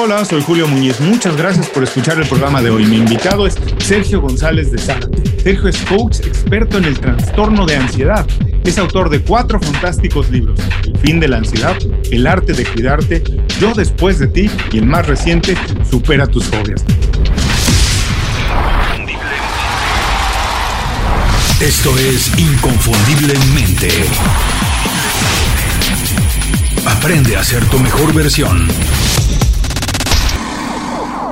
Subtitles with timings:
[0.00, 1.00] Hola, soy Julio Muñiz.
[1.00, 2.86] Muchas gracias por escuchar el programa de hoy.
[2.86, 5.08] Mi invitado es Sergio González de Sala.
[5.42, 8.24] Sergio es coach experto en el trastorno de ansiedad.
[8.62, 11.76] Es autor de cuatro fantásticos libros: El fin de la ansiedad,
[12.12, 13.24] El arte de cuidarte,
[13.60, 15.56] Yo después de ti y el más reciente,
[15.90, 16.84] Supera tus fobias.
[21.60, 23.88] Esto es Inconfundiblemente.
[26.86, 28.68] Aprende a ser tu mejor versión.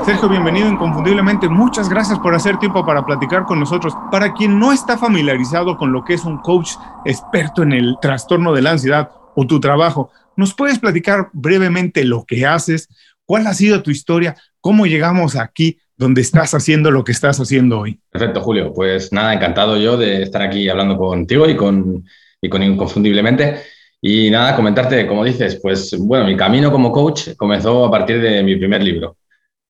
[0.07, 1.49] Sergio, bienvenido inconfundiblemente.
[1.49, 3.93] Muchas gracias por hacer tiempo para platicar con nosotros.
[4.13, 6.75] Para quien no está familiarizado con lo que es un coach
[7.05, 12.25] experto en el trastorno de la ansiedad o tu trabajo, ¿nos puedes platicar brevemente lo
[12.25, 12.89] que haces?
[13.25, 14.37] ¿Cuál ha sido tu historia?
[14.61, 17.99] ¿Cómo llegamos aquí donde estás haciendo lo que estás haciendo hoy?
[18.09, 18.73] Perfecto, Julio.
[18.73, 22.05] Pues nada, encantado yo de estar aquí hablando contigo y con,
[22.41, 23.57] y con Inconfundiblemente.
[24.01, 28.45] Y nada, comentarte, como dices, pues bueno, mi camino como coach comenzó a partir de
[28.45, 29.17] mi primer libro.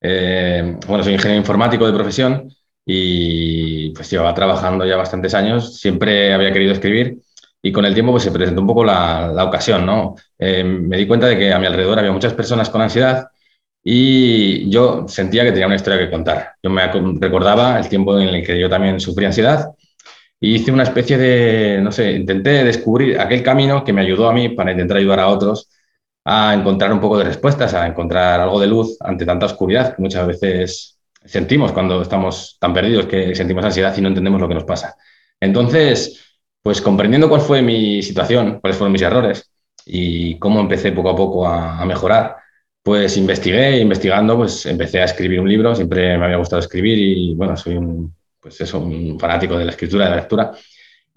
[0.01, 2.49] Eh, bueno, soy ingeniero informático de profesión
[2.85, 5.79] y pues llevaba trabajando ya bastantes años.
[5.79, 7.19] Siempre había querido escribir
[7.61, 10.15] y con el tiempo pues se presentó un poco la, la ocasión, ¿no?
[10.37, 13.27] Eh, me di cuenta de que a mi alrededor había muchas personas con ansiedad
[13.83, 16.53] y yo sentía que tenía una historia que contar.
[16.61, 16.87] Yo me
[17.19, 19.71] recordaba el tiempo en el que yo también sufrí ansiedad
[20.39, 24.33] y hice una especie de, no sé, intenté descubrir aquel camino que me ayudó a
[24.33, 25.69] mí para intentar ayudar a otros
[26.29, 30.01] a encontrar un poco de respuestas, a encontrar algo de luz ante tanta oscuridad que
[30.01, 34.55] muchas veces sentimos cuando estamos tan perdidos que sentimos ansiedad y no entendemos lo que
[34.55, 34.97] nos pasa.
[35.39, 36.21] Entonces,
[36.61, 39.49] pues comprendiendo cuál fue mi situación, cuáles fueron mis errores
[39.85, 42.35] y cómo empecé poco a poco a, mejorar,
[42.83, 47.35] pues investigué, investigando, pues empecé a escribir un libro, siempre me había gustado escribir y
[47.35, 50.51] bueno, soy un, pues eso, un fanático de la escritura, de la lectura.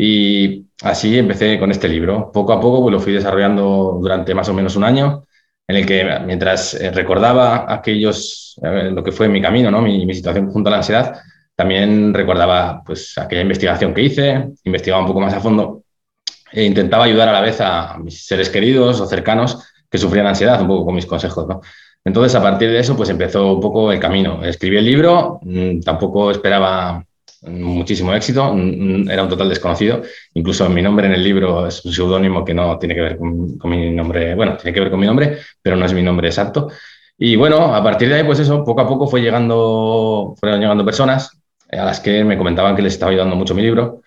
[0.02, 2.32] Y así empecé con este libro.
[2.32, 5.26] Poco a poco pues, lo fui desarrollando durante más o menos un año,
[5.68, 9.82] en el que mientras eh, recordaba aquellos, eh, lo que fue mi camino, ¿no?
[9.82, 11.20] mi, situación junto a la ansiedad,
[11.54, 15.82] también recordaba pues, aquella investigación que hice, investigaba un poco más a fondo
[16.50, 20.62] e intentaba ayudar a la vez a mis seres queridos o cercanos que sufrían ansiedad,
[20.62, 21.46] un poco con mis consejos.
[21.46, 21.60] ¿no?
[22.06, 24.42] Entonces, a partir de eso, pues empezó un poco el camino.
[24.42, 27.04] Escribí el libro, mmm, tampoco esperaba
[27.42, 28.54] muchísimo éxito,
[29.08, 30.02] era un total desconocido,
[30.34, 33.58] incluso mi nombre en el libro es un seudónimo que no tiene que ver con,
[33.64, 36.68] mi nombre, bueno, tiene que ver con mi nombre, pero no es mi nombre exacto.
[37.16, 40.84] Y bueno, a partir de ahí, pues eso, poco a poco fue llegando, fueron llegando
[40.84, 41.38] personas
[41.70, 44.02] a las que me comentaban que les estaba ayudando mucho mi libro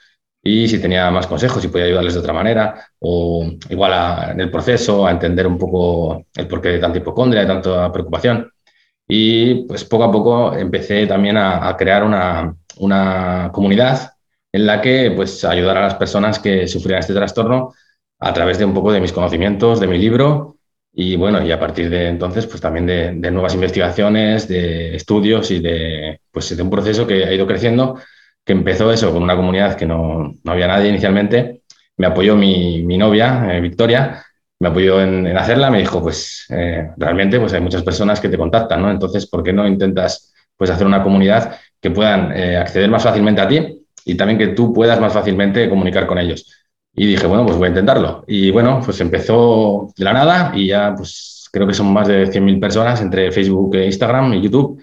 [0.45, 4.51] y si tenía más consejos, si podía ayudarles de otra manera, o igual en el
[4.51, 8.51] proceso, a entender un poco el porqué de tanta hipocondria, de tanta preocupación.
[9.15, 14.13] Y pues poco a poco empecé también a, crear una, una comunidad
[14.51, 17.75] en la que pues ayudar a las personas que sufrían este trastorno
[18.19, 20.57] a través de un poco de mis conocimientos, de mi libro
[20.91, 25.51] y bueno, y a partir de entonces pues también de, de nuevas investigaciones, de estudios
[25.51, 27.99] y de, pues, de un proceso que ha ido creciendo,
[28.43, 31.61] que empezó eso con una comunidad que no, no había nadie inicialmente,
[31.97, 34.25] me apoyó mi, mi novia, eh, Victoria,
[34.63, 38.29] me apoyó en, en, hacerla, me dijo pues eh, realmente pues hay muchas personas que
[38.29, 38.89] te contactan, ¿no?
[38.89, 43.41] Entonces, ¿por qué no intentas pues hacer una comunidad que puedan eh, acceder más fácilmente
[43.41, 46.49] a ti y también que tú puedas más fácilmente comunicar con ellos.
[46.93, 48.23] Y dije, bueno, pues voy a intentarlo.
[48.25, 52.27] Y bueno, pues empezó de la nada y ya pues creo que son más de
[52.27, 54.81] 100.000 personas entre Facebook, e Instagram y YouTube.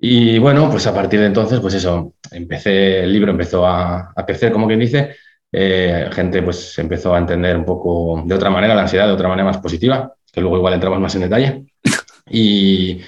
[0.00, 4.26] Y bueno, pues a partir de entonces, pues eso, empecé, el libro empezó a, a
[4.26, 5.14] crecer, como quien dice,
[5.52, 9.28] eh, gente pues empezó a entender un poco de otra manera la ansiedad, de otra
[9.28, 11.64] manera más positiva, que luego igual entramos más en detalle.
[12.30, 13.00] Y,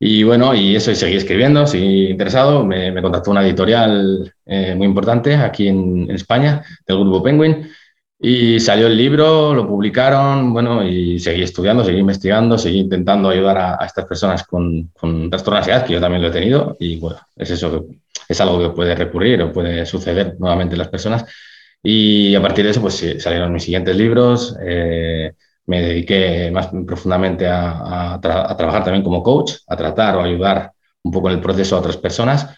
[0.00, 2.64] y bueno, y eso, y seguí escribiendo, seguí interesado.
[2.64, 7.70] Me, me contactó una editorial eh, muy importante aquí en, en, España, del grupo Penguin,
[8.18, 13.58] y salió el libro, lo publicaron, bueno, y seguí estudiando, seguí investigando, seguí intentando ayudar
[13.58, 16.76] a, a estas personas con, con trastorno de ansiedad, que yo también lo he tenido,
[16.80, 17.86] y bueno, es eso,
[18.28, 21.24] es algo que puede recurrir o puede suceder nuevamente en las personas.
[21.86, 24.56] Y a partir de eso, pues salieron mis siguientes libros.
[24.66, 25.32] Eh,
[25.66, 30.72] me dediqué más profundamente a, trabajar también como coach, a tratar o ayudar
[31.02, 32.48] un poco en el proceso a otras personas.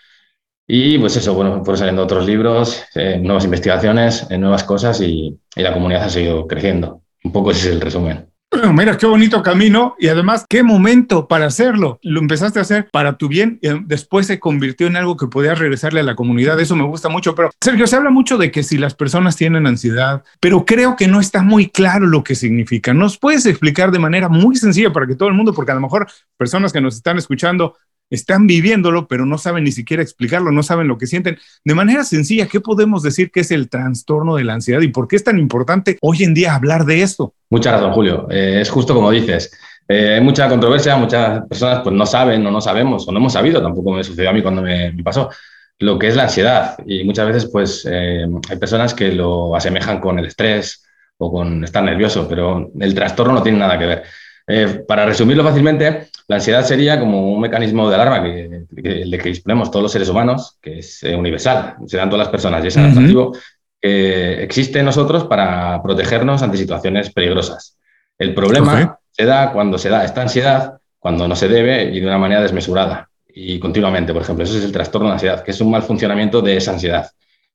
[0.69, 5.39] Y pues eso, bueno, fueron saliendo otros libros, eh, nuevas investigaciones, eh, nuevas cosas y,
[5.57, 7.03] y, la comunidad ha seguido creciendo.
[7.25, 8.31] Un poco ese es el resumen.
[8.75, 11.99] Mira, qué bonito camino y además qué momento para hacerlo.
[12.03, 15.59] Lo empezaste a hacer para tu bien y después se convirtió en algo que podías
[15.59, 16.59] regresarle a la comunidad.
[16.61, 17.35] Eso me gusta mucho.
[17.35, 21.09] Pero Sergio, se habla mucho de que si las personas tienen ansiedad, pero creo que
[21.09, 22.95] no está muy claro lo que significa.
[22.95, 25.81] ¿Nos puedes explicar de manera muy sencilla para que todo el mundo, porque a lo
[25.81, 26.07] mejor
[26.37, 27.75] personas que nos están escuchando
[28.11, 31.39] están viviéndolo, pero no saben ni siquiera explicarlo, no saben lo que sienten.
[31.65, 35.09] De manera sencilla, ¿qué podemos decir que es el trastorno de la ansiedad y por
[35.09, 37.35] qué es tan importante hoy en día hablar de esto?
[37.51, 38.27] Muchas gracias, Julio.
[38.31, 39.53] Eh, es justo como dices.
[39.89, 43.33] Eh, hay mucha controversia, muchas personas pues no saben o no sabemos o no hemos
[43.33, 45.31] sabido, tampoco me sucedió a mí cuando me, pasó,
[45.79, 46.77] lo que es la ansiedad.
[46.87, 50.85] Y muchas veces pues eh, hay personas que lo asemejan con el estrés
[51.19, 54.03] o con estar nervioso, pero el trastorno no tiene nada que ver.
[54.47, 59.29] Eh, para resumirlo fácilmente, la ansiedad sería como un mecanismo de alarma que, que, que
[59.29, 62.77] disponemos todos los seres humanos, que es universal, se dan todas las personas y es
[62.77, 63.37] adaptativo,
[63.81, 67.77] que existe en nosotros para protegernos ante situaciones peligrosas.
[68.19, 72.07] El problema se da cuando se da esta ansiedad, cuando no se debe y de
[72.07, 74.45] una manera desmesurada y continuamente, por ejemplo.
[74.45, 77.11] Eso es el trastorno de ansiedad, que es un mal funcionamiento de esa ansiedad.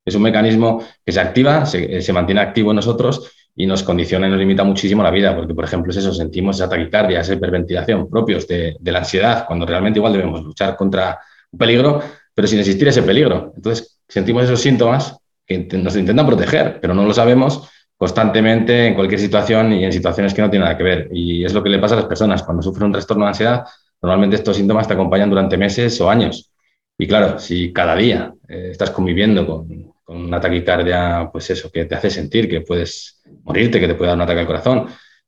[0.05, 4.27] Es un mecanismo que se activa, se, se mantiene activo en nosotros y nos condiciona
[4.27, 7.33] y nos limita muchísimo la vida, porque, por ejemplo, es eso, sentimos esa taquicardia, esa
[7.33, 11.19] hiperventilación propios de, de la ansiedad, cuando realmente igual debemos luchar contra
[11.51, 12.01] un peligro,
[12.33, 13.53] pero sin existir ese peligro.
[13.55, 17.69] Entonces, sentimos esos síntomas que nos intentan proteger, pero no lo sabemos
[18.01, 21.09] constantemente en cualquier situación y en situaciones que no tienen nada que ver.
[21.11, 22.41] Y es lo que le pasa a las personas.
[22.41, 23.63] Cuando sufren un trastorno de ansiedad,
[24.01, 26.51] normalmente estos síntomas te acompañan durante meses o años.
[26.97, 31.85] Y claro, si cada día eh, estás conviviendo con, con, una taquicardia, pues eso, que
[31.85, 34.87] te hace sentir que puedes morirte, que te puede dar un ataque al corazón,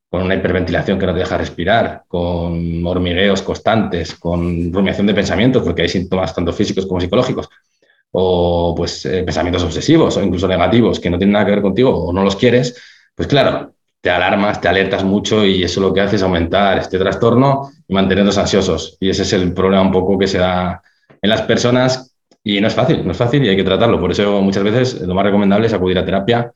[0.09, 5.63] con una hiperventilación que no te deja respirar, con hormigueos constantes, con rumiación de pensamientos,
[5.63, 7.49] porque hay síntomas tanto físicos como psicológicos,
[8.11, 11.89] o pues eh, pensamientos obsesivos o incluso negativos que no tienen nada que ver contigo
[11.89, 12.79] o no los quieres,
[13.15, 16.99] pues claro, te alarmas, te alertas mucho y eso lo que hace es aumentar este
[16.99, 18.97] trastorno y mantenernos ansiosos.
[18.99, 20.81] Y ese es el problema un poco que se da
[21.21, 22.13] en las personas
[22.43, 23.99] y no es fácil, no es fácil y hay que tratarlo.
[23.99, 26.51] Por eso muchas veces lo más recomendable es acudir a terapia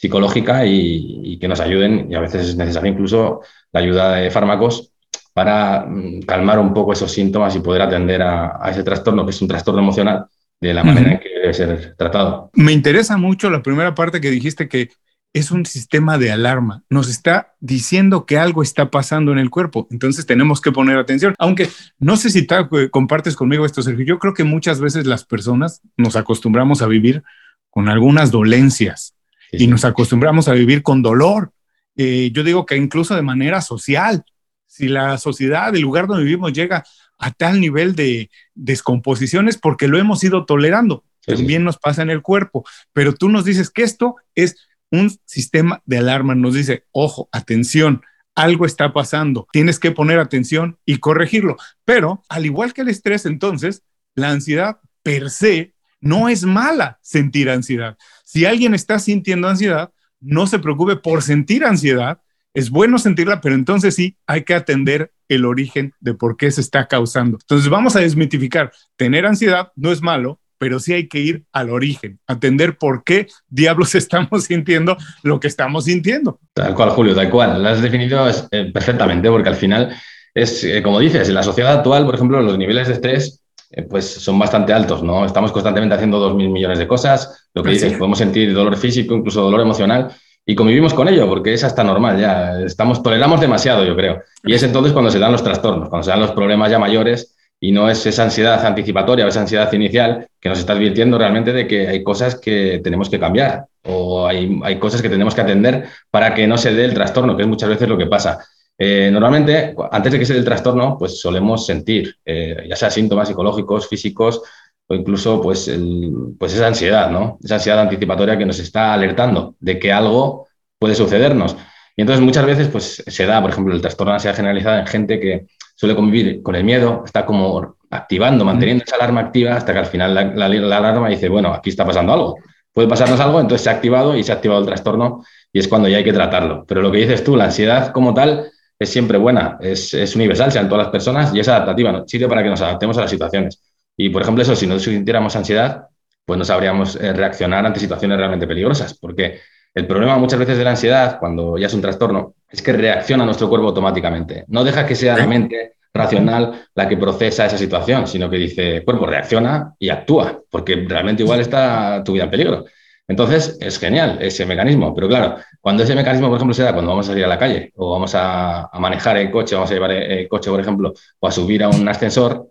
[0.00, 3.40] psicológica y, que nos ayuden y a veces es necesaria incluso
[3.72, 4.92] la ayuda de fármacos
[5.32, 9.42] para mm, calmar un poco esos síntomas y poder atender a ese trastorno, que es
[9.42, 10.26] un trastorno emocional
[10.60, 12.50] de la manera en que debe ser tratado.
[12.54, 14.90] Me interesa mucho la primera parte que dijiste que
[15.32, 16.82] es un sistema de alarma.
[16.90, 19.86] Nos está diciendo que algo está pasando en el cuerpo.
[19.90, 21.34] Entonces tenemos que poner atención.
[21.38, 21.68] Aunque
[21.98, 22.56] no sé si te,
[22.90, 24.04] compartes conmigo esto, Sergio.
[24.04, 27.22] Yo creo que muchas veces las personas nos acostumbramos a vivir
[27.70, 29.14] con algunas dolencias
[29.52, 31.52] y nos acostumbramos a vivir con dolor.
[31.96, 34.24] Eh, yo digo que incluso de manera social.
[34.66, 36.84] Si la sociedad, el lugar donde vivimos llega
[37.18, 41.04] a tal nivel de descomposiciones porque lo hemos ido tolerando.
[41.24, 44.56] También nos pasa en el cuerpo, pero tú nos dices que esto es
[44.90, 48.02] un sistema de alarma, nos dice, ojo, atención,
[48.34, 51.56] algo está pasando, tienes que poner atención y corregirlo.
[51.84, 53.82] Pero al igual que el estrés, entonces,
[54.14, 57.96] la ansiedad per se no es mala sentir ansiedad.
[58.24, 62.20] Si alguien está sintiendo ansiedad, no se preocupe por sentir ansiedad,
[62.54, 66.60] es bueno sentirla, pero entonces sí hay que atender el origen de por qué se
[66.60, 67.38] está causando.
[67.40, 71.70] Entonces vamos a desmitificar, tener ansiedad no es malo, pero sí hay que ir al
[71.70, 76.38] origen, atender por qué diablos estamos sintiendo lo que estamos sintiendo.
[76.52, 77.62] Tal cual, Julio, tal cual.
[77.62, 79.96] Lo has definido eh, perfectamente, porque al final
[80.34, 83.82] es, eh, como dices, en la sociedad actual, por ejemplo, los niveles de estrés eh,
[83.82, 85.24] pues son bastante altos, ¿no?
[85.24, 89.14] Estamos constantemente haciendo dos mil millones de cosas, lo que dices, podemos sentir dolor físico,
[89.14, 90.10] incluso dolor emocional,
[90.44, 92.60] y convivimos con ello, porque es hasta normal ya.
[92.62, 94.22] Estamos, toleramos demasiado, yo creo.
[94.42, 97.36] Y es entonces cuando se dan los trastornos, cuando se dan los problemas ya mayores
[97.60, 101.52] y no es esa ansiedad anticipatoria o esa ansiedad inicial que nos está advirtiendo realmente
[101.52, 105.42] de que hay cosas que tenemos que cambiar o hay, hay cosas que tenemos que
[105.42, 108.40] atender para que no se dé el trastorno, que es muchas veces lo que pasa.
[108.82, 112.88] Eh, normalmente, antes de que se dé el trastorno, pues solemos sentir, eh, ya sea
[112.90, 114.40] síntomas psicológicos, físicos,
[114.86, 117.38] o incluso pues, el, pues esa ansiedad, ¿no?
[117.44, 121.56] Esa ansiedad anticipatoria que nos está alertando de que algo puede sucedernos.
[121.94, 124.86] Y entonces muchas veces pues, se da, por ejemplo, el trastorno de ansiedad generalizada en
[124.86, 129.74] gente que suele convivir con el miedo, está como activando, manteniendo esa alarma activa hasta
[129.74, 132.36] que al final la, la, alarma dice, bueno, aquí está pasando algo.
[132.72, 135.22] Puede pasarnos algo, entonces se ha activado y se ha activado el trastorno
[135.52, 136.64] y es cuando ya hay que tratarlo.
[136.66, 140.50] Pero lo que dices tú, la ansiedad como tal es siempre buena, es, es universal,
[140.50, 143.62] sean todas las personas y es adaptativa, sirve para que nos adaptemos a las situaciones.
[143.94, 145.84] Y, por ejemplo, eso, si no sintiéramos ansiedad,
[146.24, 149.40] pues no sabríamos eh, reaccionar ante situaciones realmente peligrosas, porque
[149.74, 153.24] el problema muchas veces de la ansiedad, cuando ya es un trastorno, es que reacciona
[153.26, 154.44] nuestro cuerpo automáticamente.
[154.48, 158.82] No deja que sea la mente racional la que procesa esa situación, sino que dice,
[158.82, 162.64] cuerpo reacciona y actúa, porque realmente igual está tu vida en peligro.
[163.10, 166.90] Entonces, es genial ese mecanismo, pero claro, cuando ese mecanismo, por ejemplo, se da cuando
[166.90, 169.74] vamos a salir a la calle o vamos a, a manejar el coche, vamos a
[169.74, 172.50] llevar el coche, por ejemplo, o a subir a un ascensor,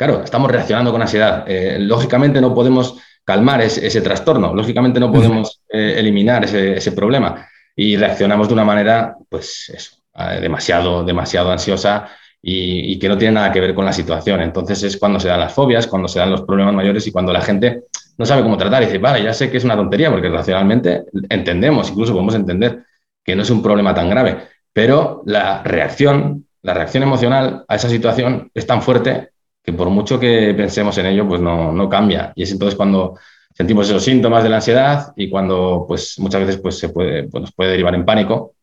[0.00, 1.44] Claro, estamos reaccionando con ansiedad.
[1.46, 7.98] Eh, lógicamente no podemos calmar ese, trastorno, lógicamente no podemos eh, eliminar ese, problema y
[7.98, 12.08] reaccionamos de una manera, pues eso, eh, demasiado, demasiado ansiosa
[12.40, 14.40] y, que no tiene nada que ver con la situación.
[14.40, 17.34] Entonces es cuando se dan las fobias, cuando se dan los problemas mayores y cuando
[17.34, 17.82] la gente
[18.20, 21.04] no sabe cómo tratar y dice, vale, ya sé que es una tontería porque racionalmente
[21.28, 22.84] entendemos, incluso podemos entender
[23.24, 24.38] que no es un problema tan grave,
[24.72, 29.30] pero la reacción la reacción emocional a esa situación es tan fuerte
[29.62, 32.32] que por mucho que pensemos en ello, pues no, no cambia.
[32.34, 33.18] Y es entonces cuando
[33.54, 37.42] sentimos esos síntomas de la ansiedad y cuando pues muchas veces pues, se puede, pues,
[37.42, 38.54] nos puede derivar en pánico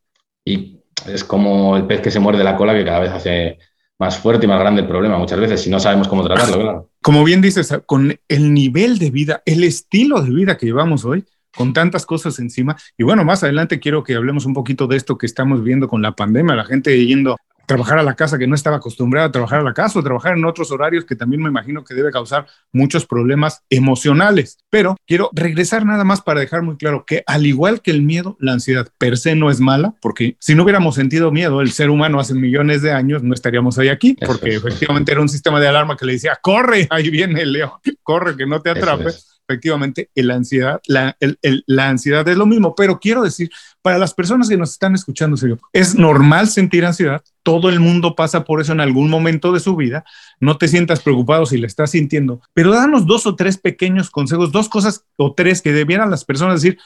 [0.43, 3.59] y es como el pez que se muerde la cola que cada vez hace
[3.99, 6.59] más fuerte y más grande el problema muchas veces si no sabemos cómo tratarlo.
[6.59, 6.89] Claro.
[7.07, 11.23] Como bien dices, con el nivel de vida, el estilo de vida que llevamos hoy,
[11.55, 12.75] con tantas cosas encima.
[12.97, 16.01] Y bueno, más adelante quiero que hablemos un poquito de esto que estamos viendo con
[16.01, 17.37] la pandemia, la gente yendo
[17.67, 20.35] trabajar a la casa que no estaba acostumbrada a trabajar a la casa o trabajar
[20.35, 24.57] en otros horarios que también me imagino que debe causar muchos problemas emocionales.
[24.71, 28.37] Pero quiero regresar nada más para dejar muy claro que al igual que el miedo,
[28.39, 31.89] la ansiedad per se no es mala, porque si no hubiéramos sentido miedo, el ser
[31.89, 35.67] humano hace millones de años no estaríamos hoy aquí, porque efectivamente era un sistema de
[35.67, 37.71] alarma que le decía, corre, ahí viene el león,
[38.01, 39.11] corre, que no te atrape
[39.47, 41.17] efectivamente la ansiedad, la,
[41.65, 43.49] la, ansiedad es lo mismo, pero quiero decir,
[43.81, 45.37] para las personas que nos están escuchando,
[45.71, 49.75] es normal sentir ansiedad, todo el mundo pasa por eso en algún momento de su
[49.77, 50.03] vida,
[50.41, 54.51] no te sientas preocupado si le estás sintiendo, pero danos dos o tres pequeños consejos,
[54.51, 56.77] dos cosas o tres que debieran las personas decir,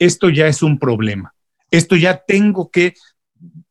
[0.00, 1.34] esto ya es un problema,
[1.70, 2.94] esto ya tengo que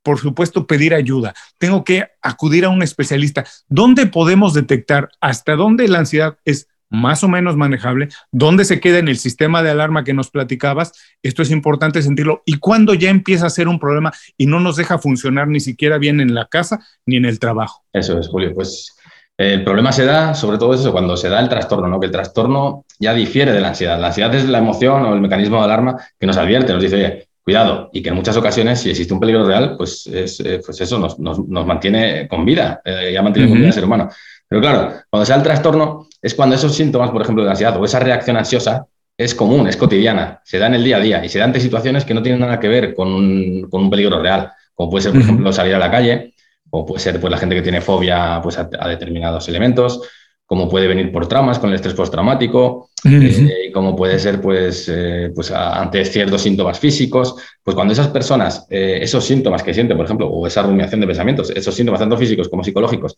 [0.02, 1.34] por supuesto, pedir ayuda.
[1.58, 3.46] Tengo que acudir a un especialista.
[3.68, 9.00] ¿Dónde podemos detectar hasta dónde la ansiedad es más o menos manejable, dónde se queda
[9.00, 13.10] en el sistema de alarma que nos platicabas, esto es importante sentirlo, y cuando ya
[13.10, 16.48] empieza a ser un problema y no nos deja funcionar ni siquiera bien en la
[16.48, 17.84] casa ni en el trabajo.
[17.94, 18.96] Eso es, Julio, pues
[19.38, 22.00] el problema se da, sobre todo eso, cuando se da el trastorno, ¿no?
[22.00, 24.00] que el trastorno ya difiere de la ansiedad.
[24.00, 26.96] La ansiedad es la emoción o el mecanismo de alarma que nos advierte, nos dice,
[26.96, 30.60] oye, cuidado, y que en muchas ocasiones, si existe un peligro real, pues, es, eh,
[30.66, 33.86] pues eso nos, nos, nos, mantiene con vida, eh, ya mantiene con vida el ser
[33.86, 34.10] humano.
[34.48, 37.86] Pero claro, cuando sea el trastorno es cuando esos síntomas, por ejemplo, de ansiedad o
[37.86, 38.86] esa reacción ansiosa
[39.18, 41.60] es común, es cotidiana, se da en el día a día y se da ante
[41.60, 45.04] situaciones que no tienen nada que ver con un, con un peligro real, como puede
[45.04, 46.36] ser, por ejemplo, salir a la calle,
[46.70, 50.02] o puede ser pues, la gente que tiene fobia pues, a, determinados elementos,
[50.46, 54.88] como puede venir por traumas con el estrés postraumático, eh, y como puede ser pues,
[54.88, 59.98] eh, pues ante ciertos síntomas físicos, pues cuando esas personas, eh, esos síntomas que sienten,
[59.98, 63.18] por ejemplo, o esa rumiación de pensamientos, esos síntomas tanto físicos como psicológicos,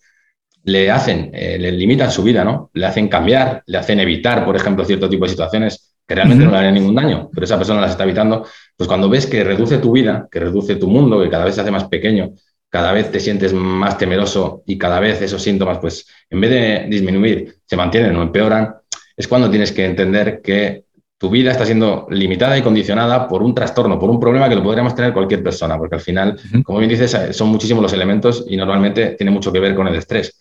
[0.64, 2.70] le hacen, eh, le limitan su vida, ¿no?
[2.74, 6.52] Le hacen cambiar, le hacen evitar, por ejemplo, cierto tipo de situaciones que realmente no
[6.52, 8.46] le harían ningún daño, pero esa persona las está evitando.
[8.76, 11.62] Pues cuando ves que reduce tu vida, que reduce tu mundo, que cada vez se
[11.62, 12.32] hace más pequeño,
[12.70, 16.86] cada vez te sientes más temeroso y cada vez esos síntomas, pues en vez de
[16.90, 18.76] disminuir, se mantienen o empeoran,
[19.16, 20.86] es cuando tienes que entender que
[21.20, 24.64] tu vida está siendo limitada y condicionada por un trastorno, por un problema que lo
[24.64, 28.56] podríamos tener cualquier persona, porque al final, como bien dices, son muchísimos los elementos y
[28.56, 30.40] normalmente tiene mucho que ver con el estrés.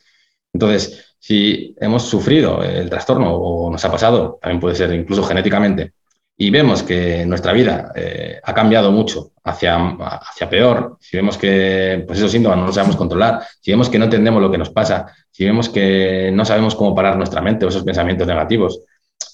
[0.52, 5.92] Entonces, si hemos sufrido el trastorno o nos ha pasado, también puede ser incluso genéticamente,
[6.40, 12.04] y vemos que nuestra vida eh, ha cambiado mucho hacia, hacia peor, si vemos que
[12.06, 14.70] pues esos síntomas no los sabemos controlar, si vemos que no entendemos lo que nos
[14.70, 18.80] pasa, si vemos que no sabemos cómo parar nuestra mente o esos pensamientos negativos,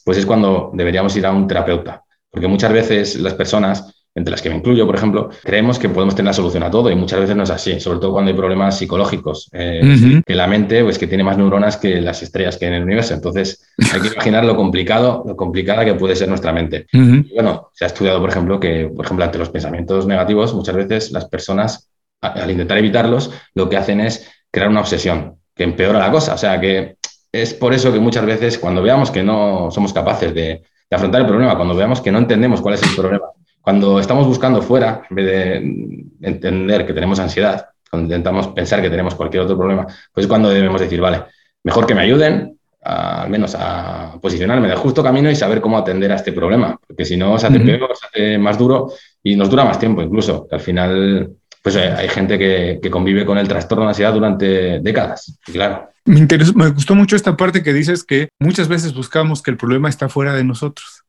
[0.02, 2.02] pues es cuando deberíamos ir a un terapeuta.
[2.30, 6.14] Porque muchas veces las personas entre las que me incluyo, por ejemplo, creemos que podemos
[6.14, 8.36] tener la solución a todo y muchas veces no es así, sobre todo cuando hay
[8.36, 12.66] problemas psicológicos, eh, que la mente pues que tiene más neuronas que las estrellas que
[12.66, 13.14] en el universo.
[13.14, 16.86] Entonces, hay que imaginar lo complicado, lo complicada que puede ser nuestra mente.
[16.92, 20.76] y bueno, se ha estudiado, por ejemplo, que, por ejemplo, ante los pensamientos negativos, muchas
[20.76, 21.90] veces las personas,
[22.20, 26.34] al intentar evitarlos, lo que hacen es crear una obsesión que empeora la cosa.
[26.34, 26.96] O sea, que
[27.32, 31.26] es por eso que muchas veces cuando veamos que no somos capaces de afrontar el
[31.26, 33.26] problema, cuando veamos que no entendemos cuál es el problema,
[33.64, 38.90] cuando estamos buscando fuera, en vez de entender que tenemos ansiedad, cuando intentamos pensar que
[38.90, 41.22] tenemos cualquier otro problema, pues es cuando debemos decir, vale,
[41.62, 45.78] mejor que me ayuden, al menos a posicionarme en el justo camino y saber cómo
[45.78, 48.92] atender a este problema, porque si no se hace peor, se hace más duro
[49.22, 51.30] y nos dura más tiempo incluso, al final
[51.62, 55.88] pues eh, hay gente que, que, convive con el trastorno de ansiedad durante décadas, claro.
[56.04, 59.56] Me, interesó, me gustó mucho esta parte que dices que muchas veces buscamos que el
[59.56, 61.04] problema está fuera de nosotros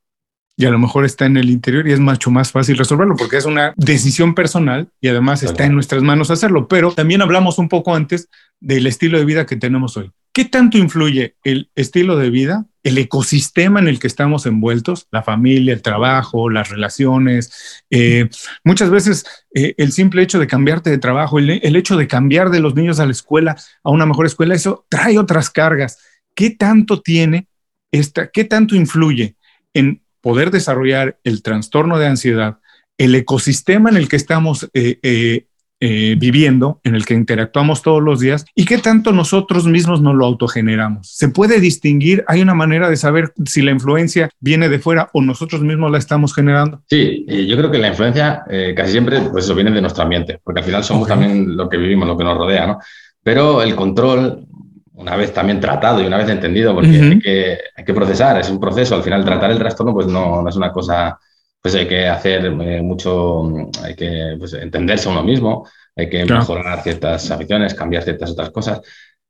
[0.58, 3.38] y a lo mejor está en el interior y es mucho más fácil resolverlo porque
[3.38, 6.68] es una decisión personal y además está en nuestras manos hacerlo.
[6.68, 8.30] Pero también hablamos un poco antes
[8.62, 10.12] del estilo de vida que tenemos hoy.
[10.32, 15.24] ¿Qué tanto influye el estilo de vida, el ecosistema en el que estamos envueltos, la
[15.24, 17.84] familia, el trabajo, las relaciones?
[17.90, 18.30] Eh,
[18.64, 22.50] muchas veces eh, el simple hecho de cambiarte de trabajo, el, el hecho de cambiar
[22.50, 26.00] de los niños a la escuela, a una mejor escuela, eso trae otras cargas.
[26.34, 27.48] ¿Qué tanto tiene
[27.92, 29.36] esta, qué tanto influye
[29.74, 32.58] en poder desarrollar el trastorno de ansiedad,
[32.98, 35.46] el ecosistema en el que estamos eh, eh,
[35.80, 40.16] eh, viviendo, en el que interactuamos todos los días y qué tanto nosotros mismos nos
[40.16, 41.12] lo autogeneramos.
[41.12, 42.24] ¿Se puede distinguir?
[42.28, 46.00] ¿Hay una manera de saber si la influencia viene de fuera o nosotros mismos la
[46.00, 46.82] estamos generando?
[46.90, 50.62] Sí, yo creo que la influencia casi siempre pues eso viene de nuestro ambiente, porque
[50.62, 52.80] al final somos también lo que vivimos, lo que nos rodea, ¿no?
[53.22, 54.48] Pero el control,
[54.96, 58.50] una vez también tratado y una vez entendido, porque hay, que, hay, que, procesar, es
[58.50, 61.18] un proceso, al final tratar el trastorno pues no, no es una cosa
[61.66, 63.42] pues hay que hacer eh, mucho,
[63.82, 68.52] hay que pues, entenderse a uno mismo, hay que mejorar ciertas aficiones, cambiar ciertas otras
[68.52, 68.82] cosas.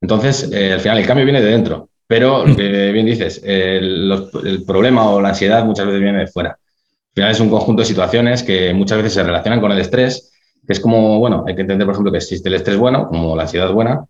[0.01, 4.21] Entonces, eh, al final el cambio viene de dentro, pero lo que bien dices, el,
[4.67, 6.49] problema o la ansiedad muchas veces viene de fuera.
[6.49, 10.33] Al final es un conjunto de situaciones que muchas veces se relacionan con el estrés,
[10.67, 13.33] que es como, bueno, hay que entender, por ejemplo, que existe el estrés bueno, como
[13.37, 14.03] la ansiedad buena,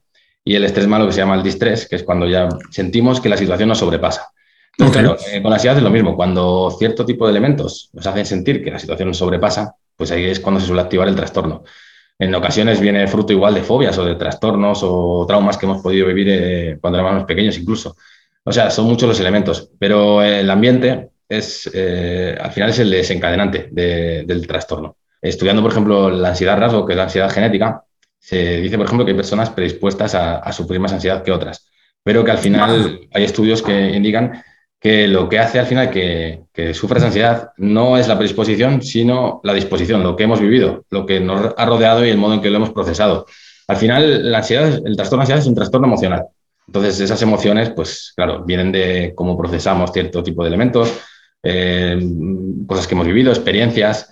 [0.48, 3.30] y el estrés malo que se llama el distrés, que es cuando ya sentimos que
[3.30, 4.30] la situación nos sobrepasa.
[4.78, 6.16] Claro, eh, con la ansiedad es lo mismo.
[6.16, 10.26] Cuando cierto tipo de elementos nos hacen sentir que la situación nos sobrepasa, pues ahí
[10.26, 11.64] es cuando se suele activar el trastorno.
[12.20, 16.08] En ocasiones viene fruto igual de fobias o de trastornos o traumas que hemos podido
[16.08, 17.96] vivir eh, cuando éramos pequeños incluso.
[18.44, 22.92] O sea, son muchos los elementos, pero el ambiente es, eh, al final es el
[22.92, 24.98] desencadenante del trastorno.
[25.20, 27.85] Estudiando, por ejemplo, la ansiedad rasgo, que es la ansiedad genética,
[28.26, 31.70] se dice, por ejemplo, que hay personas predispuestas a, a sufrir más ansiedad que otras,
[32.02, 34.44] pero que al final hay estudios que indican
[34.80, 39.42] que lo que hace al final que, que sufras ansiedad no es la predisposición, sino
[39.44, 42.42] la disposición, lo que hemos vivido, lo que nos ha rodeado y el modo en
[42.42, 43.28] que lo hemos procesado.
[43.68, 46.26] Al final, la ansiedad, el trastorno de ansiedad es un trastorno emocional.
[46.66, 50.92] Entonces, esas emociones, pues claro, vienen de cómo procesamos cierto tipo de elementos,
[51.44, 52.00] eh,
[52.66, 54.12] cosas que hemos vivido, experiencias,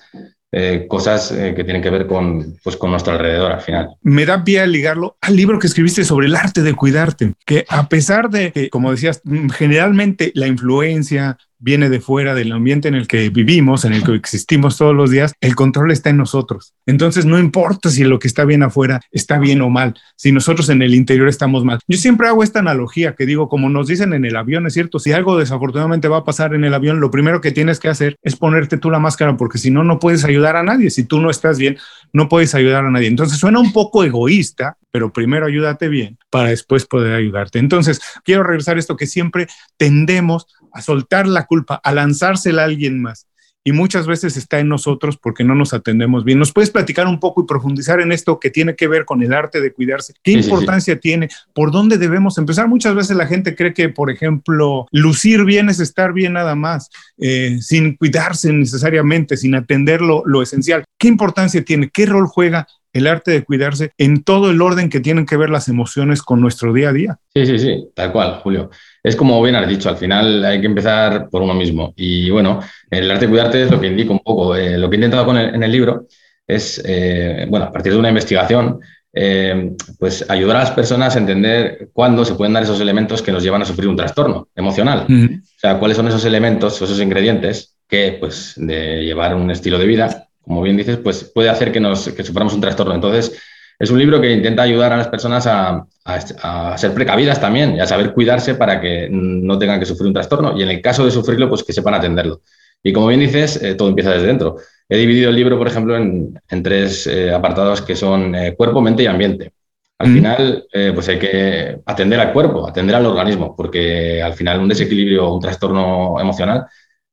[0.55, 3.89] eh, cosas eh, que tienen que ver con, pues, con nuestro alrededor al final.
[4.03, 7.65] Me da pie a ligarlo al libro que escribiste sobre el arte de cuidarte, que
[7.69, 12.95] a pesar de que, como decías, generalmente la influencia, viene de fuera del ambiente en
[12.95, 16.73] el que vivimos, en el que existimos todos los días, el control está en nosotros.
[16.85, 20.67] Entonces no importa si lo que está bien afuera está bien o mal, si nosotros
[20.69, 21.79] en el interior estamos mal.
[21.87, 24.99] Yo siempre hago esta analogía que digo, como nos dicen en el avión, es cierto,
[24.99, 28.17] si algo desafortunadamente va a pasar en el avión, lo primero que tienes que hacer
[28.21, 30.89] es ponerte tú la máscara porque si no, no puedes ayudar a nadie.
[30.89, 31.77] Si tú no estás bien,
[32.11, 33.07] no puedes ayudar a nadie.
[33.07, 37.57] Entonces suena un poco egoísta, pero primero ayúdate bien para después poder ayudarte.
[37.57, 42.65] Entonces, quiero regresar a esto que siempre tendemos a soltar la culpa, a lanzársela a
[42.65, 43.27] alguien más.
[43.65, 46.37] Y muchas veces está en nosotros porque no nos atendemos bien.
[46.37, 49.33] ¿Nos puedes platicar un poco y profundizar en esto que tiene que ver con el
[49.33, 50.13] arte de cuidarse?
[50.21, 51.29] ¿Qué importancia tiene?
[51.53, 52.67] ¿Por dónde debemos empezar?
[52.67, 56.89] Muchas veces la gente cree que, por ejemplo, lucir bien es estar bien nada más,
[57.17, 60.83] eh, sin cuidarse necesariamente, sin atender lo, lo esencial.
[60.99, 61.89] ¿Qué importancia tiene?
[61.89, 65.49] ¿Qué rol juega el arte de cuidarse en todo el orden que tienen que ver
[65.49, 67.17] las emociones con nuestro día a día.
[67.33, 68.69] Sí, sí, sí, tal cual, Julio.
[69.01, 71.93] Es como bien has dicho, al final hay que empezar por uno mismo.
[71.97, 74.55] Y bueno, el arte de cuidarte es lo que indica un poco.
[74.55, 76.07] Eh, lo que he intentado con en el libro
[76.47, 78.79] es, eh, bueno, a partir de una investigación,
[79.15, 83.31] eh, pues ayudar a las personas a entender cuándo se pueden dar esos elementos que
[83.31, 85.05] nos llevan a sufrir un trastorno emocional.
[85.09, 89.85] O sea, cuáles son esos elementos, esos ingredientes que, pues, de llevar un estilo de
[89.85, 92.93] vida como bien dices, pues puede hacer que, nos, que suframos un trastorno.
[92.93, 93.39] Entonces,
[93.79, 97.79] es un libro que intenta ayudar a las personas a, a, ser precavidas también y
[97.79, 101.05] a saber cuidarse para que no tengan que sufrir un trastorno y en el caso
[101.05, 102.41] de sufrirlo, pues que sepan atenderlo.
[102.83, 104.57] Y como bien dices, eh, todo empieza desde dentro.
[104.89, 108.81] He dividido el libro, por ejemplo, en, en tres eh, apartados que son eh, cuerpo,
[108.81, 109.53] mente y ambiente.
[109.99, 114.67] Al final, pues hay que atender al cuerpo, atender al organismo, porque al final un
[114.67, 116.65] desequilibrio, un trastorno emocional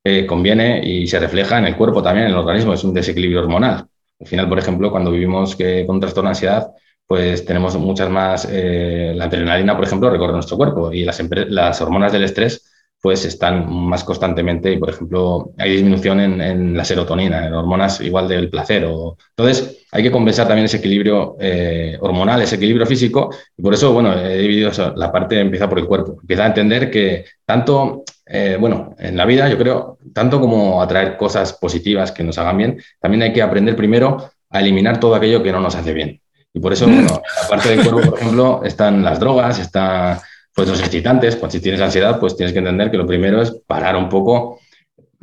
[0.04, 3.40] eh, conviene y se refleja en el cuerpo también, en el organismo, es un desequilibrio
[3.40, 3.86] hormonal.
[4.20, 6.70] Al final, por ejemplo, cuando vivimos que, con trastorno de ansiedad,
[7.06, 11.80] pues tenemos muchas más, eh, la adrenalina, por ejemplo, recorre nuestro cuerpo y las, las
[11.80, 17.46] hormonas del estrés pues están más constantemente y, por ejemplo, hay disminución en, la serotonina,
[17.46, 18.84] en hormonas igual del placer.
[18.84, 19.16] O...
[19.30, 23.34] Entonces, hay que compensar también ese equilibrio eh, hormonal, ese equilibrio físico.
[23.56, 26.18] Y por eso, bueno, he dividido la parte, empieza por el cuerpo.
[26.20, 31.16] Empieza a entender que tanto, eh, bueno, en la vida, yo creo, tanto como atraer
[31.16, 35.43] cosas positivas que nos hagan bien, también hay que aprender primero a eliminar todo aquello
[35.43, 36.21] que no nos hace bien.
[36.53, 37.07] Y por eso, bueno, en
[37.43, 40.23] la parte del cuerpo, por ejemplo, están las drogas, está
[40.55, 43.51] pues los excitantes, pues si tienes ansiedad, pues tienes que entender que lo primero es
[43.66, 44.61] parar un poco,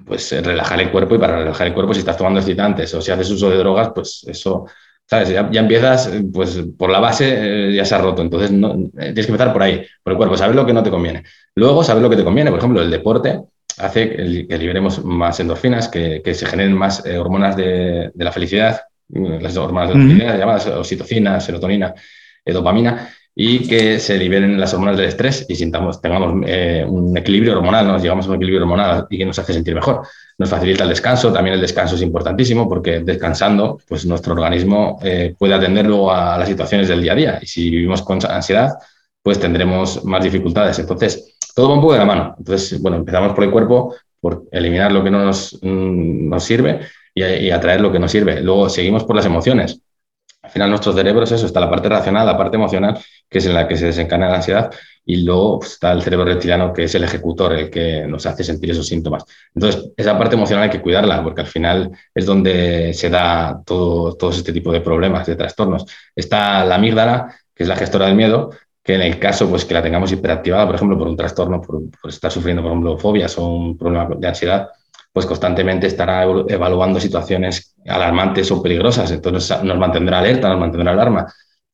[0.05, 3.11] pues relajar el cuerpo y para relajar el cuerpo, si estás tomando excitantes o si
[3.11, 4.65] haces uso de drogas, pues eso,
[5.09, 5.29] ¿sabes?
[5.29, 9.25] Ya, empiezas, pues por la base eh, ya se ha roto, entonces no, eh, tienes
[9.25, 11.23] que empezar por ahí, por el cuerpo, saber lo que no te conviene.
[11.55, 13.39] Luego, saber lo que te conviene, por ejemplo, el deporte
[13.77, 19.55] hace que, liberemos más endorfinas, que, se generen más eh, hormonas de, la felicidad, las
[19.55, 21.93] hormonas de la felicidad, llamadas oxitocina, serotonina,
[22.45, 27.55] dopamina, y que se liberen las hormonas del estrés y sintamos, tengamos eh, un equilibrio
[27.55, 30.01] hormonal, nos llegamos a un equilibrio hormonal y que nos hace sentir mejor.
[30.39, 35.35] Nos facilita el descanso, también el descanso es importantísimo porque descansando, pues nuestro organismo eh,
[35.37, 38.71] puede atender luego a las situaciones del día a día y si vivimos con ansiedad,
[39.21, 40.79] pues tendremos más dificultades.
[40.79, 42.35] Entonces, todo va un poco de la mano.
[42.39, 46.79] Entonces, bueno, empezamos por el cuerpo, por eliminar lo que no nos, mm, nos sirve
[47.13, 48.41] y, atraer lo que nos sirve.
[48.41, 49.79] Luego seguimos por las emociones
[50.57, 52.97] final nuestro cerebro es eso, está la parte racional, la parte emocional,
[53.29, 54.71] que es en la que se desencadena la ansiedad,
[55.05, 58.43] y luego pues, está el cerebro reptiliano, que es el ejecutor, el que nos hace
[58.43, 59.23] sentir esos síntomas.
[59.53, 64.15] Entonces, esa parte emocional hay que cuidarla, porque al final es donde se da todo,
[64.15, 65.85] todo este tipo de problemas, de trastornos.
[66.15, 68.49] Está la amígdala, que es la gestora del miedo,
[68.83, 71.83] que en el caso pues, que la tengamos hiperactivada, por ejemplo, por un trastorno, por,
[72.09, 74.69] estar sufriendo, por ejemplo, fobias o un problema de ansiedad,
[75.17, 79.09] pues constantemente estará evaluando situaciones alarmantes o peligrosas.
[79.09, 81.25] Entonces nos mantendrá alerta, nos mantendrá alarma,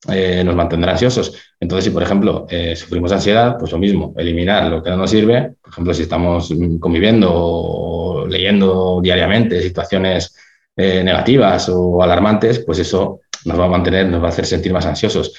[0.08, 1.34] eh, nos mantendrá ansiosos.
[1.60, 5.10] Entonces, si por ejemplo eh, sufrimos ansiedad, pues lo mismo, eliminar lo que no nos
[5.10, 5.56] sirve.
[5.60, 10.34] Por ejemplo, si estamos conviviendo o leyendo diariamente situaciones
[10.74, 14.72] eh, negativas o alarmantes, pues eso nos va a mantener, nos va a hacer sentir
[14.72, 15.34] más ansiosos.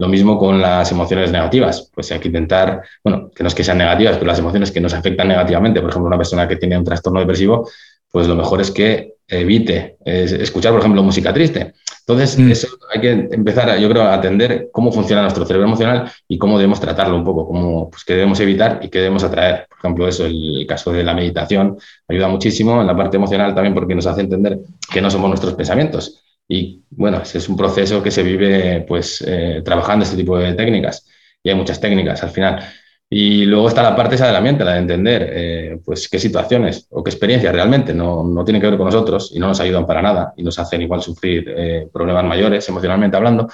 [0.00, 3.62] Lo mismo con las emociones negativas, pues hay que intentar, bueno, que no es que
[3.62, 6.78] sean negativas, pero las emociones que nos afectan negativamente, por ejemplo, una persona que tiene
[6.78, 7.68] un trastorno depresivo,
[8.10, 11.74] pues lo mejor es que evite escuchar, por ejemplo, música triste.
[12.00, 12.50] Entonces, mm.
[12.50, 16.56] eso hay que empezar, yo creo, a atender cómo funciona nuestro cerebro emocional y cómo
[16.56, 19.66] debemos tratarlo un poco, cómo, pues, qué debemos evitar y qué debemos atraer.
[19.68, 21.76] Por ejemplo, eso, el caso de la meditación
[22.08, 24.60] ayuda muchísimo en la parte emocional también porque nos hace entender
[24.90, 29.62] que no somos nuestros pensamientos y bueno, es un proceso que se vive pues eh,
[29.64, 31.06] trabajando este tipo de técnicas.
[31.44, 32.60] Y hay muchas técnicas al final.
[33.08, 36.18] Y luego está la parte esa de la mente, la de entender eh, pues qué
[36.18, 39.60] situaciones o qué experiencias realmente no, no tienen que ver con nosotros y no nos
[39.60, 43.48] ayudan para nada y nos hacen igual sufrir eh, problemas mayores emocionalmente hablando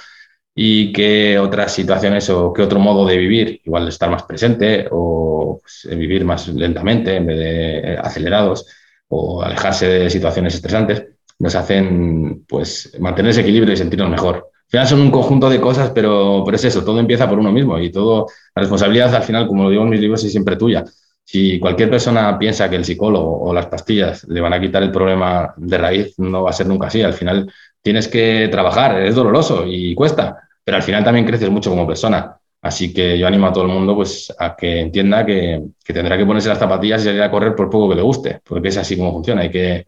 [0.55, 5.59] y qué otras situaciones o qué otro modo de vivir, igual estar más presente o
[5.61, 8.65] pues, vivir más lentamente en vez de acelerados
[9.07, 14.35] o alejarse de situaciones estresantes nos hacen pues mantener ese equilibrio y sentirnos mejor.
[14.35, 17.51] Al final son un conjunto de cosas, pero, pero es eso, todo empieza por uno
[17.51, 20.57] mismo y todo, la responsabilidad al final, como lo digo en mis libros, es siempre
[20.57, 20.83] tuya.
[21.23, 24.91] Si cualquier persona piensa que el psicólogo o las pastillas le van a quitar el
[24.91, 27.01] problema de raíz, no va a ser nunca así.
[27.01, 31.69] Al final tienes que trabajar, es doloroso y cuesta, pero al final también creces mucho
[31.69, 32.37] como persona.
[32.61, 36.17] Así que yo animo a todo el mundo pues, a que entienda que, que tendrá
[36.17, 38.77] que ponerse las zapatillas y salir a correr por poco que le guste, porque es
[38.77, 39.41] así como funciona.
[39.41, 39.87] Hay que,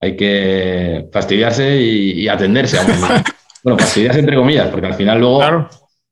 [0.00, 2.78] hay que fastidiarse y, atenderse.
[2.78, 2.84] A
[3.62, 5.68] bueno, fastidiarse entre comillas, porque al final luego,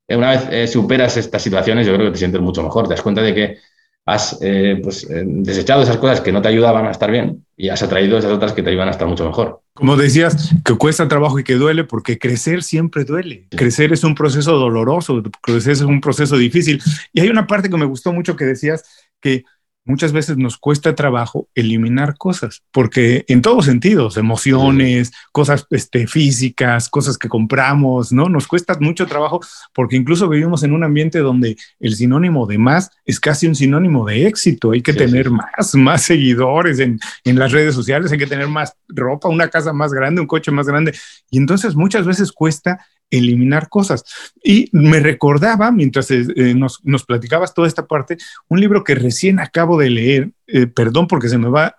[0.07, 2.87] eh, una vez eh, superas estas situaciones, yo creo que te sientes mucho mejor.
[2.87, 3.57] Te das cuenta de que
[4.05, 7.83] has eh, pues, desechado esas cosas que no te ayudaban a estar bien y has
[7.83, 9.61] atraído esas otras que te ayudan a estar mucho mejor.
[9.73, 13.47] Como decías, que cuesta trabajo y que duele, porque crecer siempre duele.
[13.49, 16.81] Crecer es un proceso doloroso, crecer es un proceso difícil.
[17.13, 18.83] Y hay una parte que me gustó mucho que decías
[19.21, 19.45] que
[19.85, 26.89] muchas veces nos cuesta trabajo eliminar cosas, porque en todos sentidos, emociones, cosas este, físicas,
[26.89, 28.29] cosas que compramos, ¿no?
[28.29, 29.39] Nos cuesta mucho trabajo
[29.73, 34.05] porque incluso vivimos en un ambiente donde el sinónimo de más es casi un sinónimo
[34.05, 34.71] de éxito.
[34.71, 38.73] Hay que tener más, más seguidores en, en las redes sociales, hay que tener más
[38.87, 40.93] ropa, una casa más grande, un coche más grande.
[41.31, 44.03] Y entonces muchas veces cuesta eliminar cosas.
[44.43, 48.17] Y me recordaba, mientras eh, eh, nos, nos, platicabas toda esta parte,
[48.47, 51.75] un libro que recién acabo de leer, eh, perdón porque se me va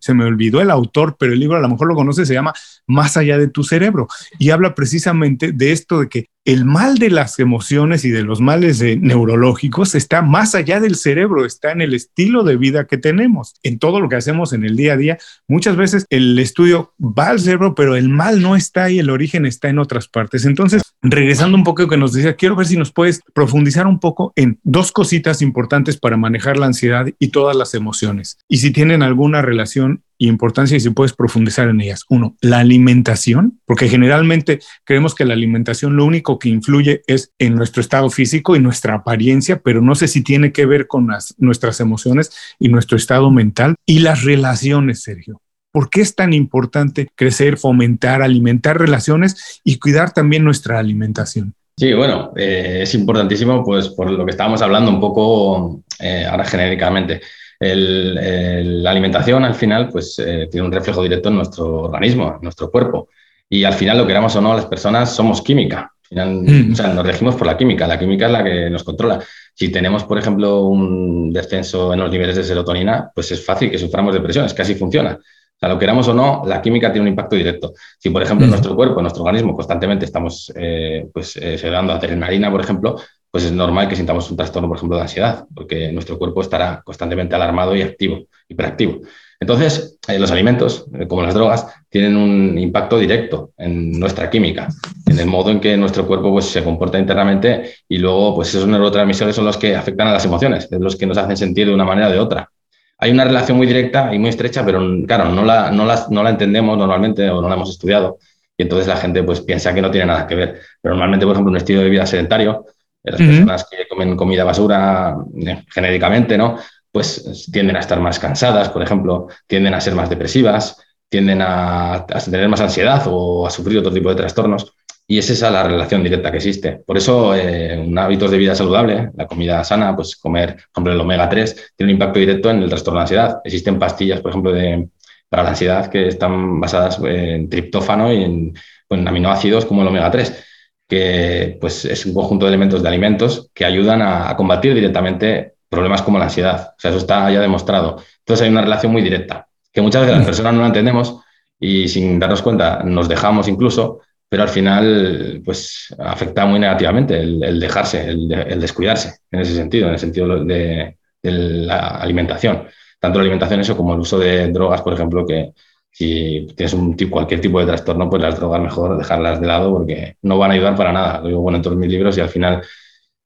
[0.00, 2.52] se me olvidó el autor, pero el libro a lo mejor lo conoce, se llama
[2.86, 7.10] Más allá de tu cerebro y habla precisamente de esto de que el mal de
[7.10, 11.94] las emociones y de los males neurológicos está más allá del cerebro, está en el
[11.94, 15.18] estilo de vida que tenemos, en todo lo que hacemos en el día a día.
[15.46, 19.46] Muchas veces el estudio va al cerebro, pero el mal no está ahí, el origen
[19.46, 20.44] está en otras partes.
[20.44, 23.86] Entonces, regresando un poco a lo que nos decía, quiero ver si nos puedes profundizar
[23.86, 28.38] un poco en dos cositas importantes para manejar la ansiedad y todas las emociones.
[28.48, 32.04] Y si tienen alguna relación importancia y si puedes profundizar en ellas.
[32.08, 37.54] Uno, la alimentación, porque generalmente creemos que la alimentación lo único que influye es en
[37.54, 41.34] nuestro estado físico y nuestra apariencia, pero no sé si tiene que ver con las,
[41.38, 45.40] nuestras emociones y nuestro estado mental y las relaciones, Sergio.
[45.72, 51.54] ¿Por qué es tan importante crecer, fomentar, alimentar relaciones y cuidar también nuestra alimentación?
[51.76, 56.44] Sí, bueno, eh, es importantísimo, pues por lo que estábamos hablando un poco eh, ahora
[56.44, 57.22] genéricamente
[57.62, 62.70] la alimentación al final pues eh, tiene un reflejo directo en nuestro organismo, en nuestro
[62.70, 63.08] cuerpo.
[63.48, 65.92] Y al final, lo queramos o no, las personas somos química.
[66.10, 66.72] Mm.
[66.72, 67.86] nos regimos por la química.
[67.86, 69.22] La química es la que nos controla.
[69.54, 73.78] Si tenemos, por ejemplo, un descenso en los niveles de serotonina, pues es fácil que
[73.78, 74.46] suframos depresión.
[74.46, 75.18] Es que así funciona.
[75.20, 77.74] O sea, lo queramos o no, la química tiene un impacto directo.
[77.98, 78.52] Si, por ejemplo, en mm.
[78.52, 82.96] nuestro cuerpo, en nuestro organismo, constantemente estamos eh, pues, eh, adrenalina, por ejemplo,
[83.32, 86.82] pues es normal que sintamos un trastorno, por ejemplo, de ansiedad, porque nuestro cuerpo estará
[86.84, 89.00] constantemente alarmado y activo, hiperactivo.
[89.40, 94.68] Entonces, eh, los alimentos, eh, como las drogas, tienen un impacto directo en nuestra química,
[95.06, 98.68] en el modo en que nuestro cuerpo pues, se comporta internamente y luego pues, esos
[98.68, 101.74] neurotransmisores son los que afectan a las emociones, es los que nos hacen sentir de
[101.74, 102.50] una manera o de otra.
[102.98, 106.30] Hay una relación muy directa y muy estrecha, pero claro, no la, no no la
[106.30, 108.18] entendemos normalmente o no la hemos estudiado
[108.56, 110.60] y entonces la gente pues, piensa que no tiene nada que ver.
[110.80, 112.66] Pero normalmente, por ejemplo, un estilo de vida sedentario
[113.10, 116.56] las personas que comen comida basura eh, genéricamente, ¿no?
[116.90, 120.76] Pues tienden a estar más cansadas, por ejemplo, tienden a ser más depresivas,
[121.08, 124.74] tienden a, tener más ansiedad o a sufrir otro tipo de trastornos.
[125.06, 126.82] Y es esa la relación directa que existe.
[126.86, 130.92] Por eso, eh, un hábitos de vida saludable, la comida sana, pues comer, por ejemplo,
[130.92, 133.40] el omega 3, tiene un impacto directo en el trastorno de ansiedad.
[133.44, 134.88] Existen pastillas, por ejemplo, de,
[135.28, 138.54] para la ansiedad que están basadas en triptófano y en,
[138.90, 140.44] en aminoácidos como el omega 3
[140.92, 146.02] que pues, es un conjunto de elementos de alimentos que ayudan a, combatir directamente problemas
[146.02, 146.74] como la ansiedad.
[146.76, 147.96] O sea, eso está ya demostrado.
[148.18, 151.18] Entonces hay una relación muy directa, que muchas veces las personas no la entendemos
[151.58, 157.58] y sin darnos cuenta nos dejamos incluso, pero al final pues afecta muy negativamente el,
[157.58, 162.64] dejarse, el, descuidarse en ese sentido, en el sentido de, de la alimentación.
[163.00, 165.54] Tanto la alimentación eso como el uso de drogas, por ejemplo, que,
[165.92, 169.72] si tienes un tipo, cualquier tipo de trastorno, pues las drogas mejor dejarlas de lado
[169.72, 171.20] porque no van a ayudar para nada.
[171.20, 172.62] Lo digo bueno en todos mis libros y al final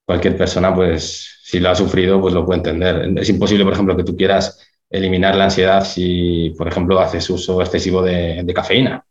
[0.04, 3.18] cualquier persona, pues si lo ha sufrido, pues lo puede entender.
[3.18, 7.60] Es imposible, por ejemplo, que tú quieras eliminar la ansiedad si, por ejemplo, haces uso
[7.62, 9.04] excesivo de, cafeína.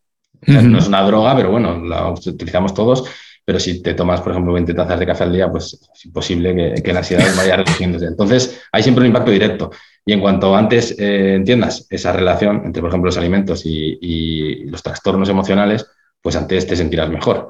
[0.47, 3.05] No es una droga, pero bueno, la utilizamos todos.
[3.45, 6.81] Pero si te tomas, por ejemplo, 20 tazas de café al día, pues es imposible
[6.81, 8.07] que, la ansiedad vaya reduciéndose.
[8.07, 9.71] Entonces, hay siempre un impacto directo.
[10.03, 14.81] Y en cuanto antes eh, entiendas esa relación entre, por ejemplo, los alimentos y, los
[14.81, 15.85] trastornos emocionales,
[16.21, 17.49] pues antes te sentirás mejor.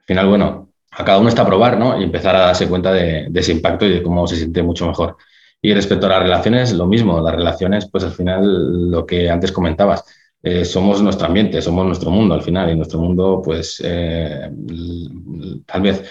[0.00, 1.98] Al final, bueno, a cada uno está a probar, ¿no?
[1.98, 5.16] Y empezar a darse cuenta de, ese impacto y de cómo se siente mucho mejor.
[5.62, 7.20] Y respecto a las relaciones, lo mismo.
[7.20, 10.04] Las relaciones, pues al final, lo que antes comentabas,
[10.42, 12.70] eh, somos nuestro ambiente, somos nuestro mundo al final.
[12.70, 14.50] Y nuestro mundo, pues eh,
[15.66, 16.04] tal vez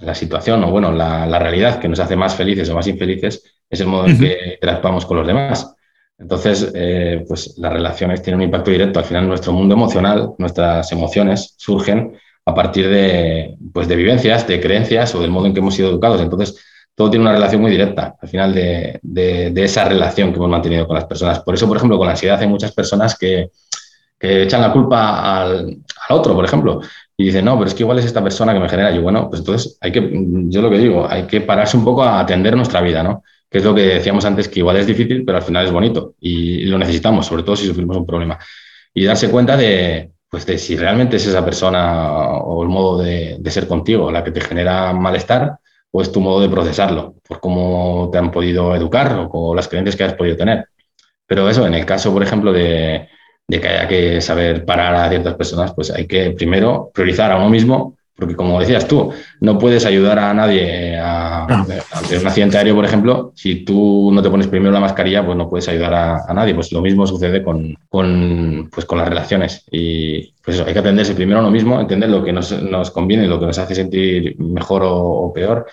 [0.00, 3.42] la situación o, bueno, la, la realidad que nos hace más felices o más infelices
[3.68, 5.74] es el modo en que interactuamos con los demás.
[6.18, 8.98] Entonces, eh, pues las relaciones tienen un impacto directo.
[8.98, 14.60] Al final, nuestro mundo emocional, nuestras emociones surgen a partir de, pues, de vivencias, de
[14.60, 16.20] creencias o del modo en que hemos sido educados.
[16.20, 16.64] Entonces,
[16.96, 20.86] todo tiene una relación muy directa al final de, de, esa relación que hemos mantenido
[20.86, 21.38] con las personas.
[21.40, 23.50] Por eso, por ejemplo, con la ansiedad hay muchas personas que,
[24.18, 25.78] que echan la culpa al,
[26.08, 26.80] al, otro, por ejemplo,
[27.16, 28.90] y dicen, no, pero es que igual es esta persona que me genera.
[28.90, 30.10] Y bueno, pues entonces hay que,
[30.48, 33.22] yo lo que digo, hay que pararse un poco a atender nuestra vida, ¿no?
[33.50, 36.14] que es lo que decíamos antes, que igual es difícil, pero al final es bonito
[36.20, 38.38] y lo necesitamos, sobre todo si sufrimos un problema.
[38.92, 43.40] Y darse cuenta de, pues de si realmente es esa persona o el modo de,
[43.46, 45.58] ser contigo la que te genera malestar
[45.96, 49.96] o es tu modo de procesarlo, por cómo te han podido educar o, las creencias
[49.96, 50.66] que has podido tener.
[51.26, 53.08] Pero eso, en el caso, por ejemplo, de,
[53.48, 57.38] de que haya que saber parar a ciertas personas, pues hay que primero priorizar a
[57.38, 62.56] uno mismo porque como decías tú, no puedes ayudar a nadie a, ante un accidente
[62.56, 65.92] aéreo, por ejemplo, si tú no te pones primero la mascarilla, pues no puedes ayudar
[65.94, 66.54] a, nadie.
[66.54, 69.64] Pues lo mismo sucede con, con, pues con las relaciones.
[69.70, 72.90] Y pues eso, hay que atenderse primero a uno mismo, entender lo que nos, nos
[72.90, 75.66] conviene, lo que nos hace sentir mejor o peor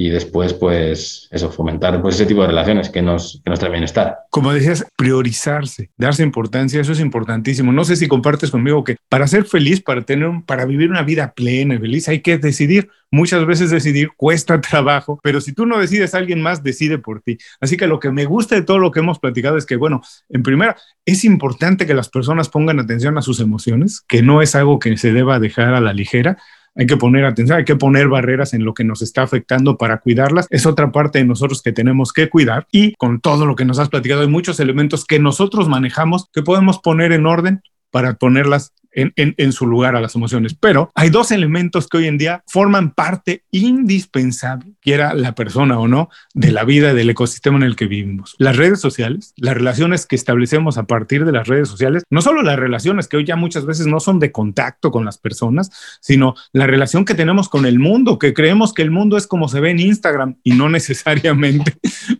[0.00, 3.72] y después, pues, eso, fomentar pues, ese tipo de relaciones que nos, que nos trae
[3.72, 4.18] bienestar.
[4.30, 7.72] Como decías, priorizarse, darse importancia, eso es importantísimo.
[7.72, 11.32] No sé si compartes conmigo que para ser feliz, para tener, para vivir una vida
[11.34, 12.88] plena y feliz, hay que decidir.
[13.10, 17.36] Muchas veces decidir cuesta trabajo, pero si tú no decides, alguien más decide por ti.
[17.60, 20.00] Así que lo que me gusta de todo lo que hemos platicado es que, bueno,
[20.28, 24.54] en primera, es importante que las personas pongan atención a sus emociones, que no es
[24.54, 26.38] algo que se deba dejar a la ligera
[26.78, 29.98] hay que poner atención, hay que poner barreras en lo que nos está afectando para
[29.98, 30.46] cuidarlas.
[30.48, 33.80] Es otra parte de nosotros que tenemos que cuidar y con todo lo que nos
[33.80, 38.72] has platicado hay muchos elementos que nosotros manejamos que podemos poner en orden para ponerlas
[38.92, 40.54] en, su lugar a las emociones.
[40.54, 45.88] Pero hay dos elementos que hoy en día forman parte indispensable, quiera la persona o
[45.88, 48.34] no, de la vida, del ecosistema en el que vivimos.
[48.38, 52.42] Las redes sociales, las relaciones que establecemos a partir de las redes sociales, no solo
[52.42, 55.70] las relaciones que hoy ya muchas veces no son de contacto con las personas,
[56.00, 59.48] sino la relación que tenemos con el mundo, que creemos que el mundo es como
[59.48, 61.74] se ve en Instagram y no necesariamente,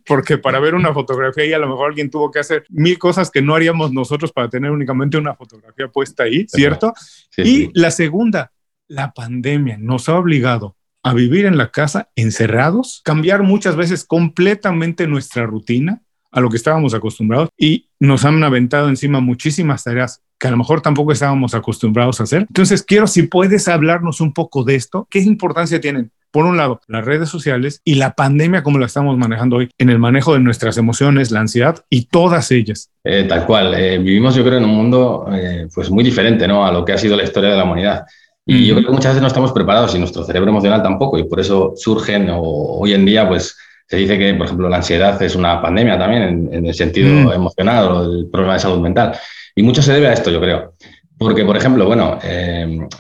[0.09, 3.31] porque para ver una fotografía y a lo mejor alguien tuvo que hacer mil cosas
[3.31, 6.94] que no haríamos nosotros para tener únicamente una fotografía puesta ahí, ¿cierto?
[7.37, 8.53] y la segunda,
[8.88, 15.07] la pandemia nos ha obligado a vivir en la casa encerrados, cambiar muchas veces completamente
[15.07, 20.49] nuestra rutina, a lo que estábamos acostumbrados y nos han aventado encima muchísimas tareas que
[20.49, 22.43] a lo mejor tampoco estábamos acostumbrados a hacer.
[22.43, 26.81] Entonces, quiero si puedes hablarnos un poco de esto, qué importancia tienen por un lado,
[26.88, 30.41] las redes sociales y la pandemia como la estamos manejando hoy en el manejo de
[30.41, 32.91] nuestras emociones, la ansiedad y todas ellas.
[33.05, 33.75] Eh, tal cual.
[33.75, 36.67] Eh, vivimos, yo creo, en un mundo eh, pues muy diferente ¿no?
[36.67, 38.05] a lo que ha sido la historia de la humanidad.
[38.45, 41.19] Y yo creo que muchas veces no estamos preparados y nuestro cerebro emocional tampoco.
[41.19, 44.77] Y por eso surgen, o hoy en día, pues se dice que, por ejemplo, la
[44.77, 47.33] ansiedad es una pandemia también en, el sentido mm.
[47.33, 49.16] emocional o el problema de salud mental.
[49.57, 50.74] Y mucho se debe a esto, yo creo.
[51.16, 52.18] Porque, por ejemplo, bueno,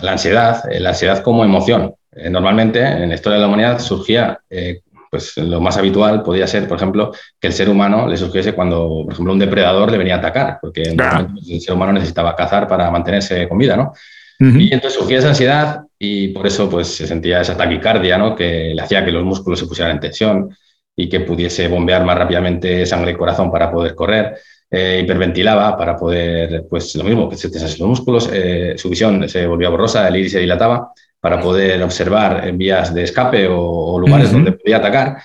[0.00, 4.40] la ansiedad, la ansiedad como emoción, eh, normalmente en la historia de la humanidad surgía,
[4.48, 8.54] eh, pues lo más habitual podía ser, por ejemplo, que el ser humano le surgiese
[8.54, 12.66] cuando, por ejemplo, un depredador le venía a atacar, porque el ser humano necesitaba cazar
[12.66, 13.92] para mantenerse con vida, ¿no?
[14.40, 18.36] Y entonces surgía esa ansiedad y por eso pues se sentía esa taquicardia, ¿no?
[18.36, 20.56] Que le hacía que los músculos se pusieran en tensión
[20.98, 24.36] y que pudiese bombear más rápidamente sangre y corazón para poder correr.
[24.70, 28.30] Eh, hiperventilaba para poder, pues lo mismo, que se tensasen los músculos,
[28.76, 33.04] su visión se volvía borrosa, el iris se dilataba para poder observar en vías de
[33.04, 35.18] escape o, lugares donde podía atacar.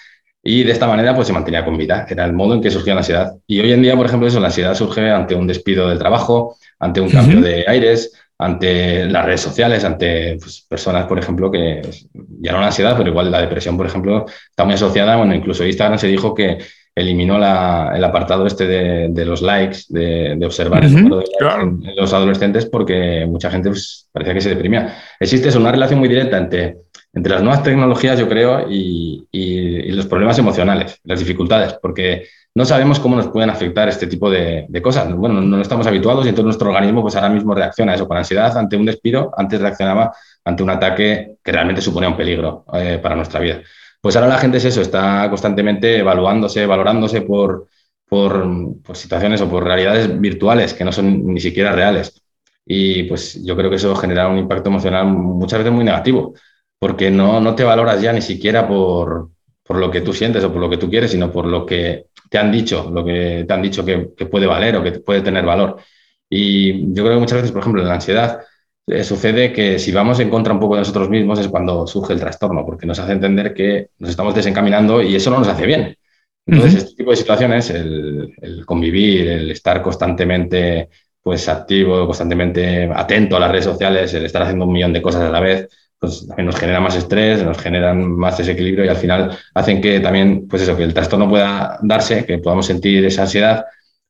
[0.45, 2.05] Y de esta manera pues se mantenía con vida.
[2.07, 3.33] Era el modo en que surgía la ansiedad.
[3.47, 6.57] Y hoy en día, por ejemplo, eso, la ansiedad surge ante un despido del trabajo,
[6.79, 8.11] ante un cambio de aires,
[8.43, 11.81] ante las redes sociales, ante pues, personas, por ejemplo, que
[12.41, 15.15] ya no la ansiedad, pero igual la depresión, por ejemplo, está muy asociada.
[15.15, 16.57] Bueno, incluso Instagram se dijo que
[16.95, 22.13] eliminó el apartado este de, los likes, de, observar el número de likes en, los
[22.13, 24.95] adolescentes, porque mucha gente pues, parecía que se deprimía.
[25.19, 26.77] Existe una relación muy directa entre,
[27.13, 29.27] entre las nuevas tecnologías, yo creo, y,
[29.91, 34.67] los problemas emocionales, las dificultades, porque no sabemos cómo nos pueden afectar este tipo de,
[34.81, 35.13] cosas.
[35.13, 38.17] Bueno, no, estamos habituados y entonces nuestro organismo pues ahora mismo reacciona a eso con
[38.17, 40.11] ansiedad ante un despido, antes reaccionaba
[40.43, 43.61] ante un ataque que realmente suponía un peligro eh, para nuestra vida.
[44.01, 47.67] Pues ahora la gente es eso, está constantemente evaluándose, valorándose por,
[48.09, 48.45] por,
[48.93, 52.21] situaciones o por realidades virtuales que no son ni siquiera reales.
[52.65, 56.33] Y pues yo creo que eso genera un impacto emocional muchas veces muy negativo,
[56.83, 59.29] porque no, no te valoras ya ni siquiera por,
[59.63, 62.07] por lo que tú sientes o por lo que tú quieres, sino por lo que
[62.29, 65.21] te han dicho, lo que te han dicho que, que puede valer o que puede
[65.21, 65.77] tener valor.
[66.29, 68.41] Y yo creo que muchas veces, por ejemplo, en la ansiedad,
[68.85, 72.11] eh, sucede que si vamos en contra un poco de nosotros mismos es cuando surge
[72.11, 75.65] el trastorno, porque nos hace entender que nos estamos desencaminando y eso no nos hace
[75.65, 75.95] bien.
[76.45, 80.89] Entonces, este tipo de situaciones, el, convivir, el estar constantemente
[81.21, 85.21] pues, activo, constantemente atento a las redes sociales, el estar haciendo un millón de cosas
[85.21, 85.69] a la vez,
[86.03, 90.01] pues también nos genera más estrés, nos generan más desequilibrio y al final hacen que
[90.01, 93.63] también, pues eso, que el trastorno pueda darse, que podamos sentir esa ansiedad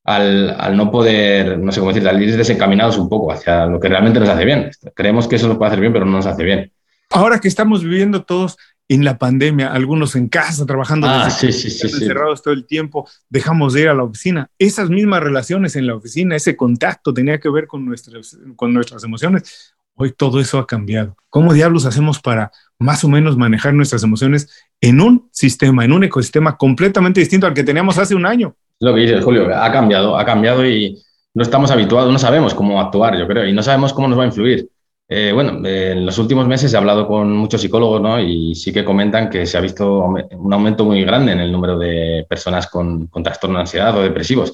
[0.04, 3.90] al, no poder, no sé cómo decir, al ir desencaminados un poco hacia lo que
[3.90, 4.72] realmente nos hace bien.
[4.96, 6.72] Creemos que eso nos puede hacer bien, pero no nos hace bien.
[7.12, 8.58] Ahora que estamos viviendo todos
[8.90, 13.74] en la pandemia, algunos en casa, trabajando ah, sí, sí, encerrados todo el tiempo, dejamos
[13.74, 14.50] de ir a la oficina.
[14.58, 19.04] Esas mismas relaciones en la oficina, ese contacto tenía que ver con nuestras, con nuestras
[19.04, 19.73] emociones.
[19.96, 21.16] Hoy todo eso ha cambiado.
[21.30, 24.50] ¿Cómo diablos hacemos para más o menos manejar nuestras emociones
[24.82, 28.56] en un sistema, en un ecosistema completamente distinto al que teníamos hace un año?
[28.80, 31.02] Lo que dices, Julio, ha cambiado, ha cambiado y
[31.34, 34.24] no estamos habituados, no sabemos cómo actuar, yo creo, y no sabemos cómo nos va
[34.24, 34.68] a influir.
[35.08, 38.20] Eh, bueno, en los últimos meses he hablado con muchos psicólogos, ¿no?
[38.20, 41.78] Y sí que comentan que se ha visto un aumento muy grande en el número
[41.78, 44.54] de personas con, con trastorno de ansiedad o depresivos.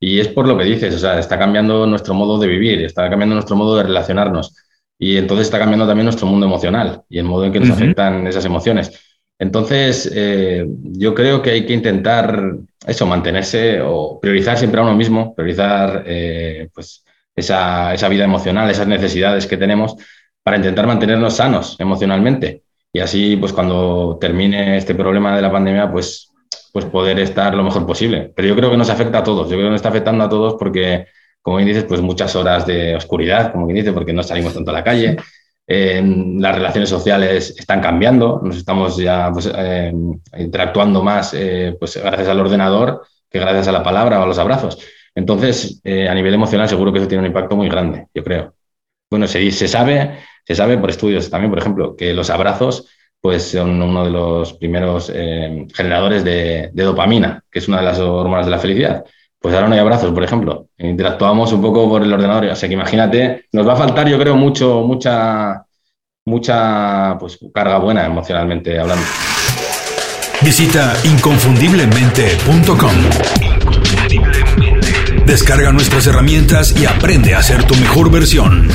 [0.00, 3.10] Y es por lo que dices, o sea, está cambiando nuestro modo de vivir, está
[3.10, 4.54] cambiando nuestro modo de relacionarnos.
[4.98, 8.26] Y entonces está cambiando también nuestro mundo emocional y el modo en que nos afectan
[8.26, 8.90] esas emociones.
[9.38, 12.56] Entonces, eh, yo creo que hay que intentar
[12.86, 17.04] eso, mantenerse o priorizar siempre a uno mismo, priorizar eh, pues
[17.36, 19.94] esa, esa, vida emocional, esas necesidades que tenemos
[20.42, 22.62] para intentar mantenernos sanos emocionalmente.
[22.92, 26.32] Y así, pues cuando termine este problema de la pandemia, pues,
[26.72, 28.32] pues poder estar lo mejor posible.
[28.34, 30.28] Pero yo creo que nos afecta a todos, yo creo que nos está afectando a
[30.28, 31.06] todos porque,
[31.48, 34.70] como bien dices, pues muchas horas de oscuridad, como bien dice, porque no salimos tanto
[34.70, 35.16] a la calle
[35.68, 39.92] las relaciones sociales están cambiando, nos estamos ya pues, eh,
[40.38, 44.38] interactuando más eh, pues, gracias al ordenador que gracias a la palabra o a los
[44.38, 44.78] abrazos.
[45.14, 48.54] Entonces, eh, a nivel emocional seguro que eso tiene un impacto muy grande, yo creo.
[49.10, 52.88] Bueno, se, sabe, se sabe por estudios también, por ejemplo, que los abrazos
[53.20, 58.46] pues, son uno de los primeros generadores de dopamina, que es una de las hormonas
[58.46, 59.04] de la felicidad
[59.40, 60.66] pues ahora no hay abrazos, por ejemplo.
[60.78, 62.46] Interactuamos un poco por el ordenador.
[62.46, 65.64] O sea que imagínate, nos va a faltar, yo creo, mucho, mucha,
[66.26, 69.04] mucha pues, carga buena emocionalmente hablando.
[70.42, 72.92] Visita inconfundiblemente.com.
[75.26, 78.68] Descarga nuestras herramientas y aprende a ser tu mejor versión.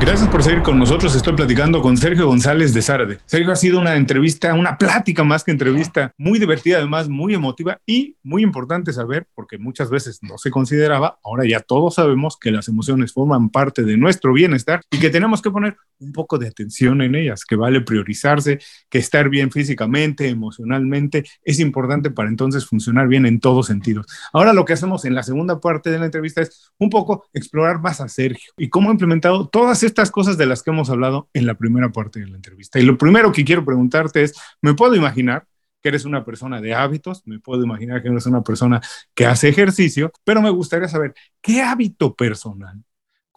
[0.00, 1.16] Gracias por seguir con nosotros.
[1.16, 3.18] Estoy platicando con Sergio González de Sarde.
[3.26, 7.80] Sergio ha sido una entrevista, una plática más que entrevista, muy divertida, además muy emotiva
[7.84, 12.52] y muy importante saber, porque muchas veces no se consideraba, ahora ya todos sabemos que
[12.52, 16.46] las emociones forman parte de nuestro bienestar y que tenemos que poner un poco de
[16.46, 22.66] atención en ellas, que vale priorizarse, que estar bien físicamente, emocionalmente, es importante para entonces
[22.66, 24.06] funcionar bien en todos sentidos.
[24.32, 27.80] Ahora lo que hacemos en la segunda parte de la entrevista es un poco explorar
[27.80, 31.28] más a Sergio y cómo ha implementado todas estas cosas de las que hemos hablado
[31.32, 32.78] en la primera parte de la entrevista.
[32.78, 35.46] Y lo primero que quiero preguntarte es, ¿me puedo imaginar
[35.82, 38.80] que eres una persona de hábitos, me puedo imaginar que eres una persona
[39.14, 42.82] que hace ejercicio, pero me gustaría saber, ¿qué hábito personal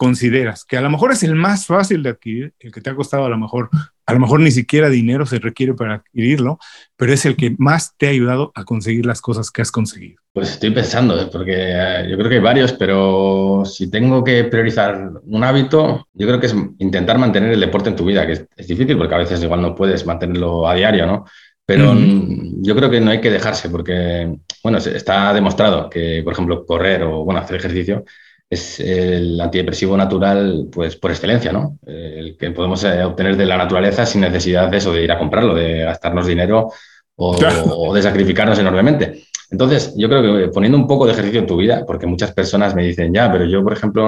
[0.02, 2.96] consideras que a lo mejor es el más fácil de adquirir, el que te ha
[2.96, 3.70] costado a lo mejor,
[4.04, 6.58] a lo mejor ni siquiera dinero se requiere para adquirirlo,
[6.96, 10.20] pero es el que más te ha ayudado a conseguir las cosas que has conseguido?
[10.32, 11.28] Pues estoy pensando, ¿eh?
[11.30, 16.26] porque eh, yo creo que hay varios, pero si tengo que priorizar un hábito, yo
[16.26, 19.18] creo que es intentar mantener el deporte en tu vida, que es, difícil porque a
[19.18, 21.26] veces igual no puedes mantenerlo a diario, ¿no?
[21.64, 26.66] Pero yo creo que no hay que dejarse porque, bueno, está demostrado que, por ejemplo,
[26.66, 28.04] correr o, bueno, hacer ejercicio
[28.52, 31.78] es el antidepresivo natural, pues por excelencia, ¿no?
[31.86, 35.18] El que podemos eh, obtener de la naturaleza sin necesidad de eso, de ir a
[35.18, 36.70] comprarlo, de gastarnos dinero
[37.16, 37.34] o,
[37.94, 39.24] de sacrificarnos enormemente.
[39.50, 42.74] Entonces, yo creo que poniendo un poco de ejercicio en tu vida, porque muchas personas
[42.74, 44.06] me dicen, ya, pero yo, por ejemplo,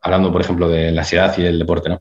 [0.00, 2.00] hablando, por ejemplo, de la ansiedad y el deporte, ¿no?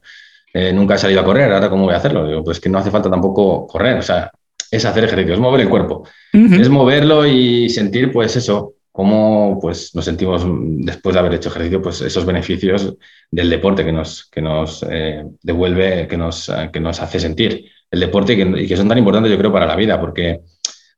[0.54, 2.28] Eh, nunca he salido a correr, ahora cómo voy a hacerlo.
[2.28, 4.30] Digo, pues que no hace falta tampoco correr, o sea,
[4.70, 9.94] es hacer ejercicio, es mover el cuerpo, es moverlo y sentir, pues eso, cómo pues,
[9.94, 12.96] nos sentimos después de haber hecho ejercicio, pues esos beneficios
[13.30, 17.66] del deporte que nos, que nos eh, devuelve, que nos, eh, que nos hace sentir
[17.92, 20.40] el deporte y que, son tan importantes, yo creo, para la vida, porque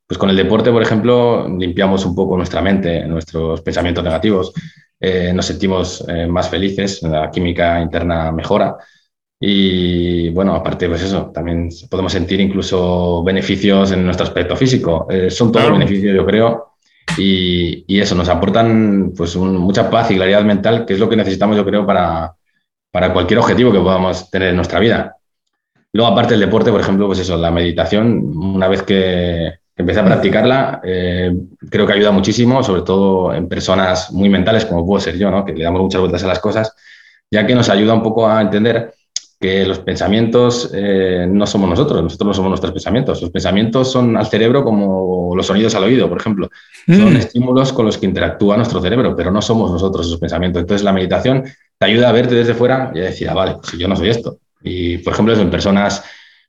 [0.06, 4.52] pues con el deporte, por ejemplo, limpiamos un poco nuestra mente, nuestros pensamientos negativos,
[5.00, 8.76] eh, nos sentimos más felices, la química interna mejora.
[9.40, 15.08] Y bueno, aparte, pues eso, también podemos sentir incluso beneficios en nuestro aspecto físico.
[15.30, 16.77] son todos beneficios, yo creo,
[17.16, 21.56] y, eso, nos aportan pues mucha paz y claridad mental, que es lo que necesitamos,
[21.56, 22.34] yo creo, para,
[22.90, 25.16] para cualquier objetivo que podamos tener en nuestra vida.
[25.92, 30.04] Luego, aparte del deporte, por ejemplo, pues eso, la meditación, una vez que, empecé a
[30.04, 31.32] practicarla, eh,
[31.70, 35.44] creo que ayuda muchísimo, sobre todo en personas muy mentales, como puedo ser yo, ¿no?
[35.44, 36.74] que le damos muchas vueltas a las cosas,
[37.30, 38.92] ya que nos ayuda un poco a entender
[39.40, 43.22] que los pensamientos eh, no somos nosotros, nosotros no somos nuestros pensamientos.
[43.22, 46.50] Los pensamientos son al cerebro como los sonidos al oído, por ejemplo.
[46.86, 47.16] Son mm.
[47.16, 50.60] estímulos con los que interactúa nuestro cerebro, pero no somos nosotros esos pensamientos.
[50.62, 51.44] Entonces la meditación
[51.78, 53.94] te ayuda a verte desde fuera y a decir, ah, vale, pues si yo no
[53.94, 54.38] soy esto.
[54.60, 56.02] Y, por ejemplo, en personas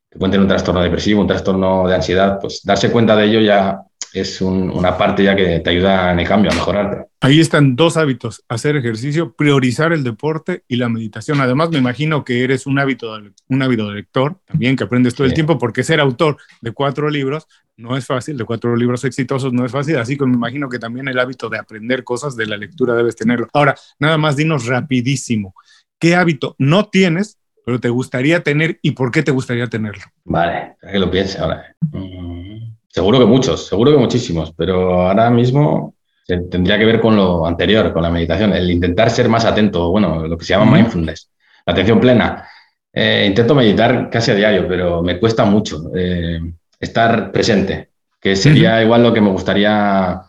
[0.09, 3.41] que pueden tener un trastorno depresivo, un trastorno de ansiedad, pues darse cuenta de ello
[3.41, 3.81] ya
[4.11, 7.09] es una parte ya que te ayuda en el cambio, a mejorarte.
[7.21, 11.41] Ahí están dos hábitos, hacer ejercicio, priorizar el deporte y la meditación.
[11.41, 13.15] Además, me imagino que eres un hábito,
[13.49, 17.09] un hábito de lector, también que aprendes todo el tiempo, porque ser autor de cuatro
[17.09, 17.45] libros
[17.77, 20.79] no es fácil, de cuatro libros exitosos no es fácil, así que me imagino que
[20.79, 23.47] también el hábito de aprender cosas de la lectura debes tenerlo.
[23.53, 25.53] Ahora, nada más dinos rapidísimo,
[25.99, 27.37] ¿qué hábito no tienes,
[27.69, 30.01] pero te gustaría tener y por qué te gustaría tenerlo?
[30.23, 31.75] Vale, que lo piense ahora.
[31.91, 32.73] Mm.
[32.87, 35.93] Seguro que muchos, seguro que muchísimos, pero ahora mismo
[36.25, 40.25] tendría que ver con lo anterior, con la meditación, el intentar ser más atento, bueno,
[40.25, 41.29] lo que se llama mindfulness,
[41.63, 42.47] la atención plena.
[42.91, 46.39] Eh, intento meditar casi a diario, pero me cuesta mucho eh,
[46.79, 50.21] estar presente, que sería igual lo que me gustaría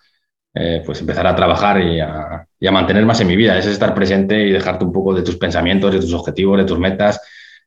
[0.52, 3.66] eh, pues empezar a trabajar y a, y a mantener más en mi vida, es
[3.66, 7.20] estar presente y dejarte un poco de tus pensamientos, de tus objetivos, de tus metas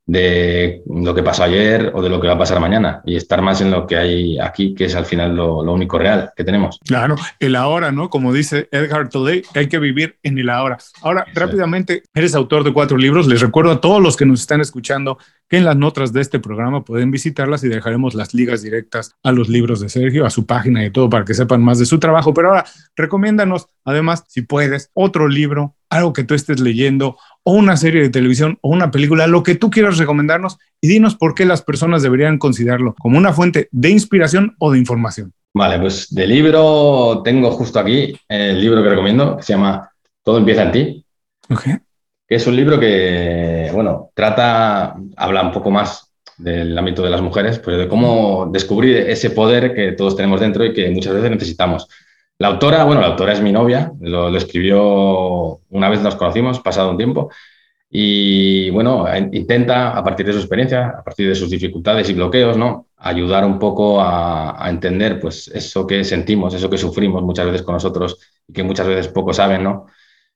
[0.05, 3.41] de lo que pasó ayer o de lo que va a pasar mañana y estar
[3.41, 6.79] más en lo que hay aquí, que es al final lo, único real que tenemos.
[6.85, 8.09] Claro, el ahora, ¿no?
[8.09, 10.77] Como dice Edgar Today, hay que vivir en el ahora.
[11.01, 13.27] Ahora, rápidamente, eres autor de cuatro libros.
[13.27, 16.39] Les recuerdo a todos los que nos están escuchando que en las notas de este
[16.39, 20.45] programa pueden visitarlas y dejaremos las ligas directas a los libros de Sergio, a su
[20.45, 22.33] página y todo para que sepan más de su trabajo.
[22.33, 27.77] Pero ahora, recomiéndanos, además, si puedes, otro libro, algo que tú estés leyendo o una
[27.77, 31.45] serie de televisión o una película, lo que tú quieras recomendarnos y dinos por qué
[31.45, 35.33] las personas deberían considerarlo como una fuente de inspiración o de información.
[35.53, 39.89] Vale, pues de libro tengo justo aquí el libro que recomiendo, que se llama
[40.23, 41.05] Todo empieza en ti.
[41.49, 41.73] Okay.
[42.27, 47.21] Que es un libro que, bueno, trata, habla un poco más del ámbito de las
[47.21, 51.29] mujeres, pues de cómo descubrir ese poder que todos tenemos dentro y que muchas veces
[51.29, 51.87] necesitamos.
[52.39, 56.91] La autora, bueno, la autora es mi novia, lo, escribió una vez nos conocimos, pasado
[56.91, 57.29] un tiempo,
[57.89, 62.57] y bueno, intenta a partir de su experiencia, a partir de sus dificultades y bloqueos,
[62.57, 62.87] ¿no?
[62.97, 67.75] Ayudar un poco a, entender pues eso que sentimos, eso que sufrimos muchas veces con
[67.75, 68.17] nosotros
[68.47, 69.85] y que muchas veces poco saben, ¿no?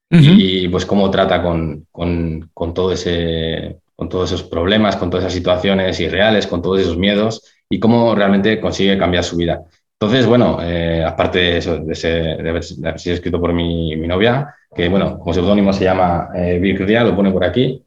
[0.10, 5.26] Y pues cómo trata con, con, con todo ese con todos esos problemas, con todas
[5.26, 9.64] esas situaciones irreales, con todos esos miedos y cómo realmente consigue cambiar su vida.
[10.00, 15.18] Entonces, bueno, eh, aparte de, eso, de, haber, sido escrito por mi, novia, que bueno,
[15.18, 17.84] como seudónimo se llama eh, Virginia, lo pone por aquí,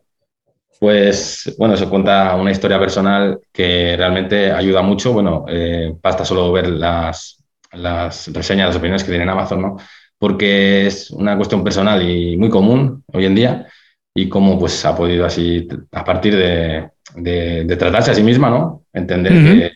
[0.81, 5.13] pues bueno, se cuenta una historia personal que realmente ayuda mucho.
[5.13, 9.77] Bueno, eh, basta solo ver las, las reseñas, las opiniones que tiene Amazon, ¿no?
[10.19, 13.67] Porque es una cuestión personal y muy común hoy en día
[14.15, 18.85] y cómo pues ha podido así, a partir de, de, tratarse a sí misma, ¿no?
[18.93, 19.73] Entender que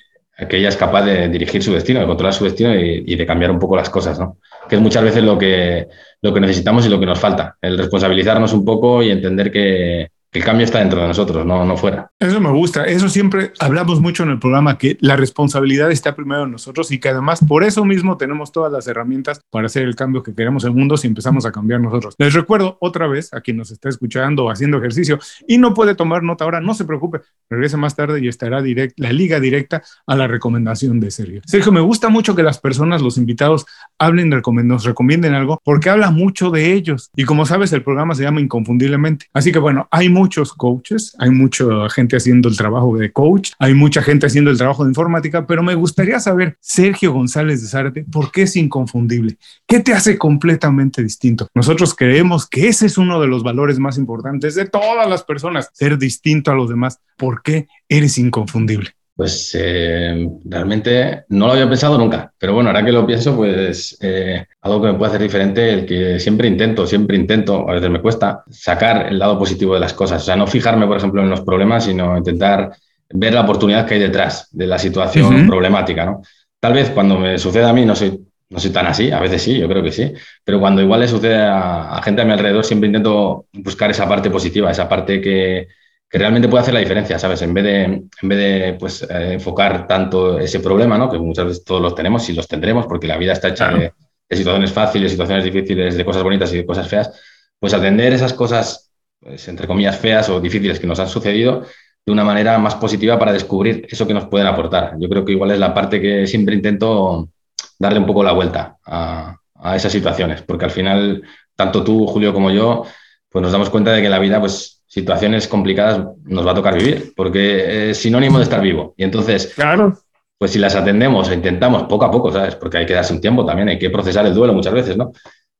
[0.48, 3.50] que ella es capaz de dirigir su destino, de controlar su destino y, de cambiar
[3.50, 4.38] un poco las cosas, ¿no?
[4.68, 5.88] Que es muchas veces lo que,
[6.22, 10.08] lo que necesitamos y lo que nos falta, el responsabilizarnos un poco y entender que,
[10.34, 12.10] el cambio está dentro de nosotros, no, no fuera.
[12.18, 12.84] Eso me gusta.
[12.84, 16.98] Eso siempre hablamos mucho en el programa, que la responsabilidad está primero en nosotros y
[16.98, 20.64] que además por eso mismo tenemos todas las herramientas para hacer el cambio que queremos
[20.64, 22.14] en el mundo si empezamos a cambiar nosotros.
[22.18, 25.94] Les recuerdo otra vez a quien nos está escuchando o haciendo ejercicio y no puede
[25.94, 29.82] tomar nota ahora, no se preocupe, regrese más tarde y estará direct, la liga directa
[30.06, 31.42] a la recomendación de Sergio.
[31.46, 33.66] Sergio, me gusta mucho que las personas, los invitados,
[33.98, 37.10] hablen, nos recomienden algo porque habla mucho de ellos.
[37.14, 39.26] Y como sabes, el programa se llama Inconfundiblemente.
[39.32, 43.74] Así que bueno, hay muchos coaches, hay mucha gente haciendo el trabajo de coach, hay
[43.74, 48.04] mucha gente haciendo el trabajo de informática, pero me gustaría saber, Sergio González de Zárate,
[48.04, 49.36] ¿por qué es inconfundible?
[49.66, 51.46] ¿Qué te hace completamente distinto?
[51.54, 55.68] Nosotros creemos que ese es uno de los valores más importantes de todas las personas,
[55.74, 57.00] ser distinto a los demás.
[57.18, 58.94] ¿Por qué eres inconfundible?
[59.16, 63.96] Pues eh, realmente no lo había pensado nunca, pero bueno, ahora que lo pienso, pues
[64.00, 67.90] eh, algo que me puede hacer diferente, el que siempre intento, siempre intento, a veces
[67.90, 71.22] me cuesta, sacar el lado positivo de las cosas, o sea, no fijarme, por ejemplo,
[71.22, 72.72] en los problemas, sino intentar
[73.10, 76.22] ver la oportunidad que hay detrás de la situación problemática, ¿no?
[76.58, 78.18] Tal vez cuando me suceda a mí no soy,
[78.50, 80.12] no soy tan así, a veces sí, yo creo que sí,
[80.42, 84.28] pero cuando igual le sucede a gente a mi alrededor, siempre intento buscar esa parte
[84.28, 85.68] positiva, esa parte que
[86.14, 87.42] que realmente puede hacer la diferencia, ¿sabes?
[87.42, 91.10] En vez de, en vez de pues, eh, enfocar tanto ese problema, ¿no?
[91.10, 93.92] Que muchas veces todos los tenemos y los tendremos, porque la vida está hecha de,
[94.30, 97.10] situaciones fáciles, situaciones difíciles, de cosas bonitas y de cosas feas,
[97.58, 101.64] pues atender esas cosas, pues, entre comillas, feas o difíciles que nos han sucedido
[102.06, 104.94] de una manera más positiva para descubrir eso que nos pueden aportar.
[105.00, 107.28] Yo creo que igual es la parte que siempre intento
[107.76, 111.24] darle un poco la vuelta a, a esas situaciones, porque al final,
[111.56, 112.84] tanto tú, Julio, como yo,
[113.28, 116.78] pues nos damos cuenta de que la vida, pues situaciones complicadas nos va a tocar
[116.78, 118.94] vivir, porque es sinónimo de estar vivo.
[118.96, 119.98] Y entonces, claro.
[120.38, 122.54] pues si las atendemos e intentamos poco a poco, ¿sabes?
[122.54, 125.10] Porque hay que darse un tiempo también, hay que procesar el duelo muchas veces, ¿no?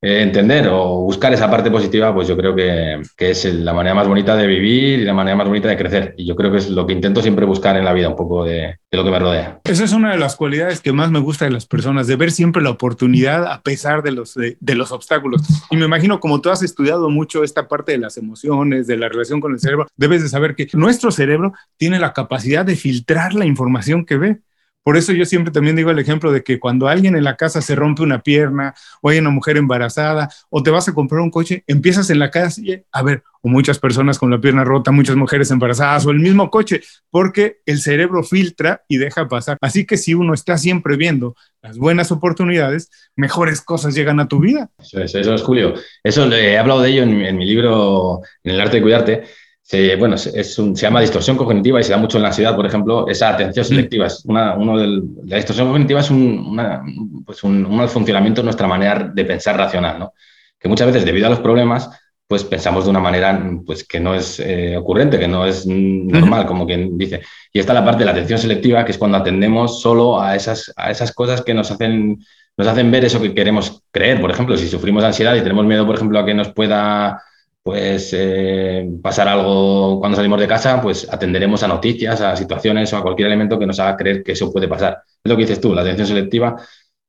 [0.05, 4.07] Eh, entender o buscar esa parte positiva, pues yo creo que, es la manera más
[4.07, 6.14] bonita de vivir y la manera más bonita de crecer.
[6.18, 8.44] Y yo creo que es lo que intento siempre buscar en la vida, un poco
[8.44, 9.62] de, lo que me rodea.
[9.64, 12.32] Esa es una de las cualidades que más me gusta de las personas, de ver
[12.32, 15.40] siempre la oportunidad a pesar de los, de, los obstáculos.
[15.70, 19.09] Y me imagino, como tú has estudiado mucho esta parte de las emociones, de la
[19.09, 23.32] relación con el cerebro, debes de saber que nuestro cerebro tiene la capacidad de filtrar
[23.32, 24.40] la información que ve.
[24.85, 27.62] Por eso yo siempre también digo el ejemplo de que cuando alguien en la casa
[27.62, 31.30] se rompe una pierna o hay una mujer embarazada o te vas a comprar un
[31.30, 35.16] coche, empiezas en la calle a ver, o muchas personas con la pierna rota, muchas
[35.16, 39.57] mujeres embarazadas o el mismo coche, porque el cerebro filtra y deja pasar.
[39.62, 44.39] Así que si uno está siempre viendo las buenas oportunidades, mejores cosas llegan a tu
[44.39, 44.70] vida.
[44.78, 45.74] Eso es, eso es Julio.
[46.03, 49.24] Eso he hablado de ello en, en mi libro, En el arte de cuidarte
[49.64, 52.54] se, bueno, es un, se llama distorsión cognitiva y se da mucho en la ansiedad,
[52.54, 54.06] por ejemplo, esa atención selectiva.
[54.06, 58.66] Es una, uno del, la distorsión cognitiva es un, pues un, un funcionamiento de nuestra
[58.66, 60.12] manera de pensar racional, ¿no?
[60.60, 61.90] que muchas veces debido a los problemas
[62.26, 66.46] pues pensamos de una manera pues, que no es eh, ocurrente, que no es normal,
[66.46, 67.20] como quien dice.
[67.52, 70.72] Y está la parte de la atención selectiva, que es cuando atendemos solo a esas,
[70.76, 72.18] a esas cosas que nos hacen,
[72.56, 74.20] nos hacen ver eso que queremos creer.
[74.20, 77.22] Por ejemplo, si sufrimos ansiedad y tenemos miedo, por ejemplo, a que nos pueda
[77.64, 82.98] pues eh, pasar algo cuando salimos de casa, pues atenderemos a noticias, a situaciones o
[82.98, 85.02] a cualquier elemento que nos haga creer que eso puede pasar.
[85.24, 86.56] Es lo que dices tú, la atención selectiva.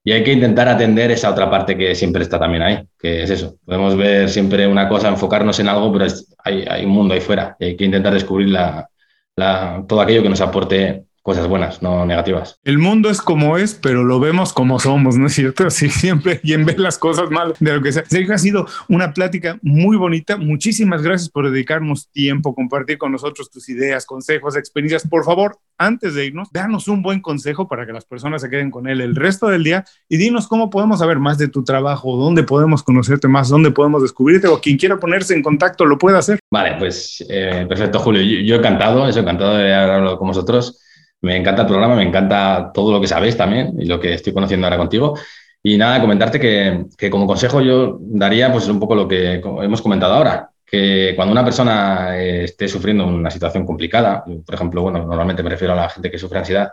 [0.01, 3.31] Y hay que intentar atender esa otra parte que siempre está también ahí, que es
[3.31, 3.57] eso.
[3.65, 6.05] Podemos ver siempre una cosa, enfocarnos en algo, pero
[6.43, 8.89] hay, un mundo ahí fuera y hay que intentar descubrir la,
[9.87, 12.59] todo aquello que nos aporte cosas buenas, no negativas.
[12.63, 15.65] El mundo es como es, pero lo vemos como somos, ¿no es cierto?
[15.67, 18.05] Así siempre y en ver las cosas mal de lo que sea.
[18.05, 20.38] Sergio, ha sido una plática muy bonita.
[20.38, 25.07] Muchísimas gracias por dedicarnos tiempo, compartir con nosotros tus ideas, consejos, experiencias.
[25.07, 28.69] Por favor, antes de irnos, danos un buen consejo para que las personas se queden
[28.69, 32.17] con él el resto del día y dinos cómo podemos saber más de tu trabajo,
[32.17, 36.19] dónde podemos conocerte más, dónde podemos descubrirte o quien quiera ponerse en contacto lo puede
[36.19, 36.38] hacer.
[36.51, 38.21] Vale, pues eh, perfecto, Julio.
[38.21, 40.84] Yo, yo encantado, eso encantado de hablado con vosotros.
[41.22, 44.34] Me encanta el programa, me encanta todo lo que sabéis también y lo que estoy
[44.34, 45.16] conociendo ahora contigo.
[45.63, 50.13] Y nada, comentarte que, como consejo yo daría pues un poco lo que hemos comentado
[50.13, 50.51] ahora.
[50.66, 55.49] que cuando una persona eh, esté sufriendo una situación complicada, por ejemplo, bueno, normalmente me
[55.49, 56.72] refiero a la gente que sufre ansiedad,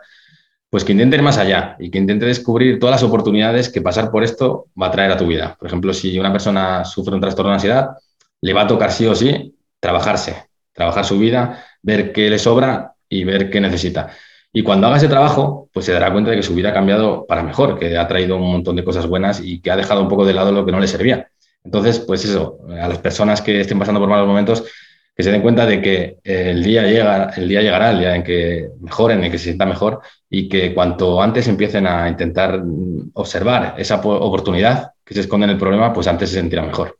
[0.68, 4.10] pues que intente ir más allá y que intente descubrir todas las oportunidades que pasar
[4.10, 5.56] por esto va a traer a tu vida.
[5.58, 7.90] Por ejemplo, si una persona sufre un trastorno de ansiedad,
[8.40, 12.94] le va a tocar sí o sí trabajarse, trabajar su vida, ver qué le sobra
[13.08, 14.10] y ver qué necesita.
[14.52, 17.24] Y cuando haga ese trabajo, pues se dará cuenta de que su vida ha cambiado
[17.26, 20.08] para mejor, que ha traído un montón de cosas buenas y que ha dejado un
[20.08, 21.28] poco de lado lo que no le servía.
[21.64, 24.64] Entonces, pues eso, a las personas que estén pasando por malos momentos,
[25.16, 28.24] que se den cuenta de que el día, llega, el día llegará, el día en
[28.24, 32.62] que mejoren, en que se sienta mejor y que cuanto antes empiecen a intentar
[33.14, 36.96] observar esa oportunidad que se esconde en el problema, pues antes se sentirá mejor.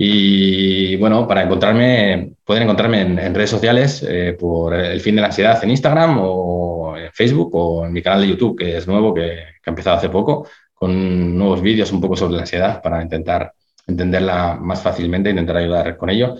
[0.00, 5.26] Y bueno, para encontrarme, pueden encontrarme en, redes sociales eh, por el fin de la
[5.26, 9.12] ansiedad en Instagram o en Facebook o en mi canal de YouTube, que es nuevo,
[9.12, 9.22] que,
[9.62, 13.52] que ha empezado hace poco, con nuevos vídeos un poco sobre la ansiedad para intentar
[13.88, 16.36] entenderla más fácilmente, intentar ayudar con ello.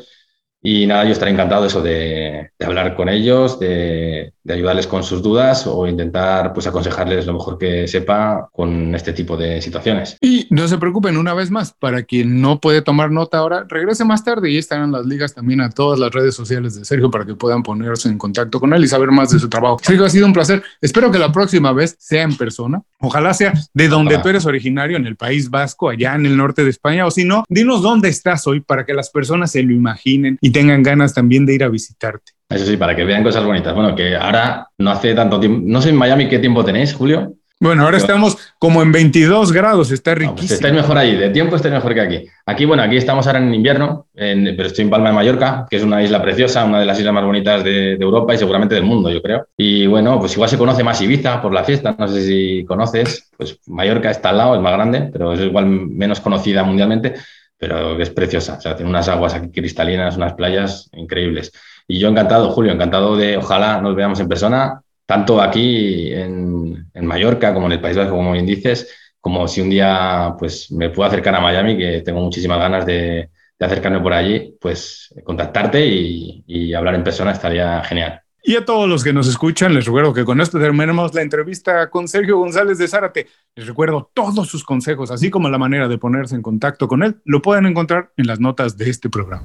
[0.61, 5.23] Y nada, yo estaré encantado de eso, de, hablar con ellos, de, ayudarles con sus
[5.23, 10.17] dudas o intentar pues aconsejarles lo mejor que sepa con este tipo de situaciones.
[10.21, 14.05] Y no se preocupen, una vez más, para quien no puede tomar nota ahora, regrese
[14.05, 17.25] más tarde y estarán las ligas también a todas las redes sociales de Sergio para
[17.25, 19.79] que puedan ponerse en contacto con él y saber más de su trabajo.
[19.83, 20.63] Sergio, ha sido un placer.
[20.81, 22.83] Espero que la próxima vez sea en persona.
[23.01, 26.65] Ojalá sea de donde tú eres originario, en el País Vasco, allá en el norte
[26.65, 29.73] de España, o si no, dinos dónde estás hoy para que las personas se lo
[29.73, 32.38] imaginen y tengan ganas también de ir a visitarte.
[32.49, 33.75] Eso sí, para que vean cosas bonitas.
[33.75, 37.35] Bueno, que ahora no hace tanto tiempo, no sé en Miami qué tiempo tenéis, Julio.
[37.61, 40.55] Bueno, ahora estamos como en 22 grados, está pues riquísimo.
[40.55, 42.25] estáis mejor ahí, de tiempo estáis mejor que aquí.
[42.47, 45.83] Aquí, bueno, aquí estamos ahora en invierno, pero estoy en Palma de Mallorca, que es
[45.83, 48.85] una isla preciosa, una de las islas más bonitas de, de, Europa y seguramente del
[48.85, 49.49] mundo, yo creo.
[49.57, 53.29] Y bueno, pues igual se conoce más Ibiza por la fiesta, no sé si conoces,
[53.37, 57.15] pues Mallorca está al lado, es más grande, pero es igual menos conocida mundialmente
[57.59, 58.55] pero es preciosa.
[58.55, 61.53] O sea, tiene unas aguas aquí cristalinas, unas playas increíbles.
[61.91, 67.07] Y yo encantado, Julio, encantado de, ojalá nos veamos en persona, tanto aquí en, en
[67.07, 70.91] Mallorca como en el País Vasco, como bien dices, como si un día pues me
[70.91, 75.85] puedo acercar a Miami, que tengo muchísimas ganas de, de acercarme por allí, pues contactarte
[75.87, 78.21] y, y hablar en persona estaría genial.
[78.43, 81.91] Y a todos los que nos escuchan, les recuerdo que con esto terminamos la entrevista
[81.91, 83.27] con Sergio González de Zárate.
[83.57, 87.17] Les recuerdo todos sus consejos, así como la manera de ponerse en contacto con él,
[87.25, 89.45] lo pueden encontrar en las notas de este programa.